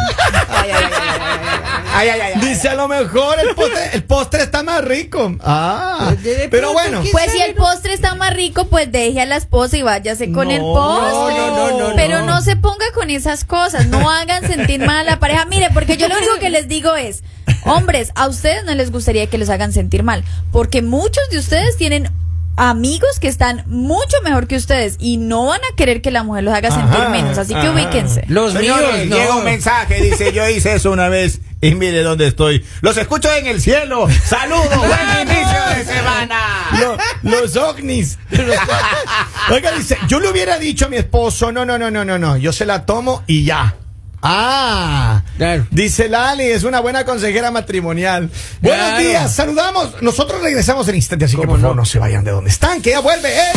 Ay, 1.95 2.09
ay, 2.09 2.21
ay. 2.21 2.33
Dice 2.41 2.69
a 2.69 2.75
lo 2.75 2.87
mejor 2.89 3.32
el 3.41 3.55
postre, 3.55 3.91
el 3.95 4.05
postre 4.05 4.43
está 4.43 4.63
más 4.63 4.85
rico. 4.85 5.35
Ah, 5.43 6.15
de 6.23 6.49
pero 6.51 6.73
bueno. 6.73 7.01
¿quién 7.01 7.13
Pues 7.13 7.33
si 7.33 7.41
el 7.41 7.55
no? 7.55 7.63
postre 7.63 7.93
está 7.95 8.15
más 8.15 8.35
rico, 8.35 8.67
pues 8.67 8.91
deje 8.93 9.21
a 9.21 9.27
la 9.27 9.37
esposa 9.37 9.77
y 9.77 9.83
váyase 9.83 10.31
con 10.33 10.49
No, 10.49 10.55
el 10.55 10.61
postre. 10.61 11.37
no, 11.39 11.51
no, 11.71 11.89
no, 11.91 11.97
Pero 11.97 12.21
no. 12.21 12.27
no 12.27 12.41
se 12.43 12.57
ponga 12.57 12.87
con 12.95 13.11
esas 13.11 13.45
cosas, 13.45 13.87
no 13.87 14.11
hagan 14.11 14.47
sentir 14.47 14.81
mal 14.81 15.01
a 15.09 15.11
la 15.13 15.19
pareja. 15.19 15.45
Mire, 15.47 15.71
porque 15.73 15.97
yo 15.97 16.09
lo 16.09 16.17
único 16.17 16.35
que 16.41 16.51
les 16.51 16.69
digo 16.69 16.95
es, 16.97 17.23
hombres, 17.65 18.11
a 18.15 18.29
ustedes 18.29 18.65
no 18.65 18.75
les 18.75 18.91
gustaría 18.91 19.27
que 19.29 19.39
los 19.39 19.49
hagan 19.49 19.73
sentir 19.73 20.03
mal, 20.03 20.25
porque 20.51 20.83
muchos 20.83 21.23
de 21.31 21.39
ustedes 21.39 21.77
tienen 21.77 22.11
amigos 22.57 23.19
que 23.19 23.29
están 23.29 23.65
mucho 23.67 24.15
mejor 24.25 24.47
que 24.47 24.57
ustedes 24.57 24.97
y 24.99 25.17
no 25.17 25.47
van 25.47 25.61
a 25.73 25.75
querer 25.75 26.03
que 26.03 26.11
la 26.11 26.23
mujer 26.23 26.45
los 26.45 26.53
haga 26.55 26.71
sentir 26.71 27.09
menos, 27.09 27.39
así 27.39 27.55
que 27.55 27.71
ubíquense. 27.71 28.25
Los 28.29 28.53
Señores, 28.53 28.95
míos, 28.95 29.07
no. 29.09 29.17
llega 29.17 29.37
un 29.37 29.45
mensaje, 29.45 30.03
dice, 30.03 30.33
yo 30.35 30.47
hice 30.49 30.75
eso 30.75 30.91
una 30.93 31.09
vez 31.09 31.41
y 31.63 31.75
mire 31.75 32.03
dónde 32.03 32.27
estoy. 32.27 32.63
Los 32.83 32.97
escucho 32.99 33.33
en 33.35 33.47
el 33.47 33.63
cielo. 33.63 34.07
Saludos, 34.27 34.77
buen 34.77 35.21
inicio 35.23 35.61
de 35.77 35.85
semana. 35.85 36.41
Lo- 36.79 36.99
los 37.31 37.57
ovnis. 37.57 38.19
Oiga, 39.51 39.71
dice, 39.73 39.97
yo 40.09 40.21
le 40.21 40.29
hubiera 40.29 40.59
dicho 40.59 40.87
a 40.87 40.89
mi 40.89 40.97
esposo, 40.97 41.51
no, 41.53 41.65
no, 41.65 41.79
no, 41.79 41.91
no, 41.91 42.05
no, 42.05 42.19
no, 42.19 42.37
yo 42.37 42.53
se 42.53 42.67
la 42.67 42.85
tomo 42.85 43.23
y 43.27 43.45
ya. 43.45 43.77
Ah, 44.25 45.23
Claro. 45.37 45.67
dice 45.73 46.09
Lali, 46.09 46.45
es 46.45 46.63
una 46.63 46.79
buena 46.81 47.05
consejera 47.05 47.51
matrimonial. 47.51 48.31
Buenos 48.61 48.99
días, 48.99 49.35
saludamos. 49.35 50.01
Nosotros 50.01 50.41
regresamos 50.43 50.87
en 50.89 50.95
instante, 50.97 51.25
así 51.25 51.35
que 51.35 51.43
¿Cómo 51.43 51.53
por 51.55 51.61
favor 51.61 51.77
no? 51.77 51.83
no 51.83 51.87
se 51.87 51.99
vayan 51.99 52.23
de 52.23 52.31
donde 52.31 52.51
están, 52.51 52.81
que 52.83 52.91
ya 52.91 53.01
vuelve. 53.01 53.29
¿eh? 53.37 53.53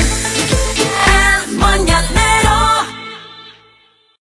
El 1.48 1.58